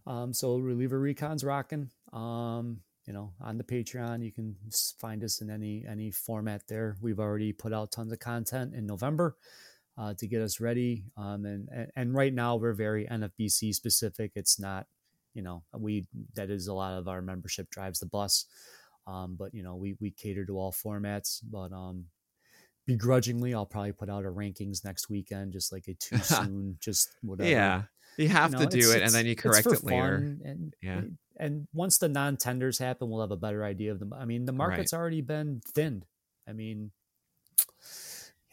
[0.05, 1.89] Um, so reliever recon's rocking.
[2.11, 4.57] Um, you know, on the Patreon, you can
[4.99, 6.97] find us in any any format there.
[7.01, 9.37] We've already put out tons of content in November
[9.97, 11.05] uh, to get us ready.
[11.17, 14.31] Um, and, and and right now we're very NFBC specific.
[14.35, 14.87] It's not,
[15.33, 18.45] you know, we that is a lot of our membership drives the bus.
[19.05, 21.39] Um, but you know, we we cater to all formats.
[21.43, 22.05] But um,
[22.85, 27.09] begrudgingly, I'll probably put out a rankings next weekend, just like a too soon, just
[27.21, 27.83] whatever Yeah,
[28.17, 30.15] you have you to do it, and then you correct it later.
[30.15, 30.41] And,
[30.81, 31.01] Yeah.
[31.37, 34.13] And once the non tenders happen, we'll have a better idea of them.
[34.13, 36.05] I mean, the market's already been thinned.
[36.47, 36.91] I mean,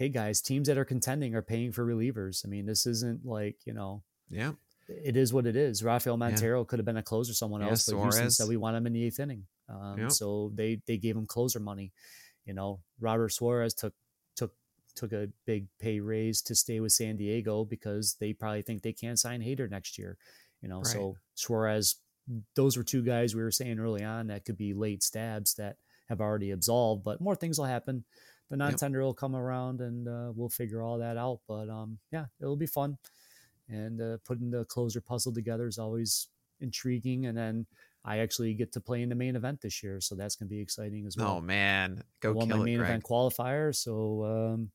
[0.01, 2.43] hey guys, teams that are contending are paying for relievers.
[2.43, 4.53] I mean, this isn't like, you know, Yeah,
[4.89, 5.85] it is what it is.
[5.85, 8.37] Rafael Montero could have been a closer, someone Yeah, else, but Houston Suarez.
[8.39, 9.45] said we want him in the eighth inning.
[9.69, 10.09] Um.
[10.09, 11.93] So they they gave him closer money.
[12.47, 13.93] You know, Robert Suarez took
[14.37, 14.55] took
[14.97, 18.95] took a big pay raise to stay with San Diego because they probably think they
[18.95, 20.17] can't sign Hader next year.
[20.63, 20.87] You know, Right.
[20.87, 21.97] so Suarez,
[22.57, 25.77] those were two guys we were saying early on that could be late stabs that
[26.09, 28.05] have already absolved, but more things will happen.
[28.51, 31.41] The non-tender will come around and uh, we'll figure all that out.
[31.47, 32.99] But um, yeah, it'll be fun
[33.71, 36.29] and uh, putting the closer puzzle together is always
[36.61, 37.27] intriguing.
[37.27, 37.67] And then
[38.05, 40.55] I actually get to play in the main event this year, so that's going to
[40.55, 41.37] be exciting as well.
[41.37, 42.91] Oh man, I go won my kill it, main Greg.
[42.91, 44.71] event qualifier, so um,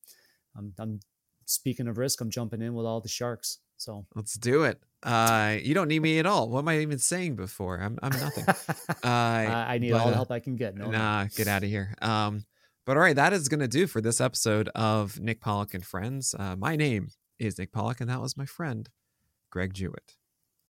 [0.57, 0.99] I'm, I'm
[1.45, 2.21] speaking of risk.
[2.21, 3.59] I'm jumping in with all the sharks.
[3.77, 4.81] So Let's do it.
[5.03, 6.49] Uh, you don't need me at all.
[6.49, 7.79] What am I even saying before?
[7.79, 8.45] I'm I'm nothing.
[9.03, 10.75] Uh, I, I need but, all the uh, help I can get.
[10.75, 10.97] No, no.
[10.97, 11.93] nah, get out of here.
[12.01, 12.43] Um,
[12.85, 16.35] but all right, that is gonna do for this episode of Nick Pollack and Friends.
[16.37, 17.09] Uh, my name
[17.39, 18.89] is Nick Pollack, and that was my friend,
[19.49, 20.15] Greg Jewett.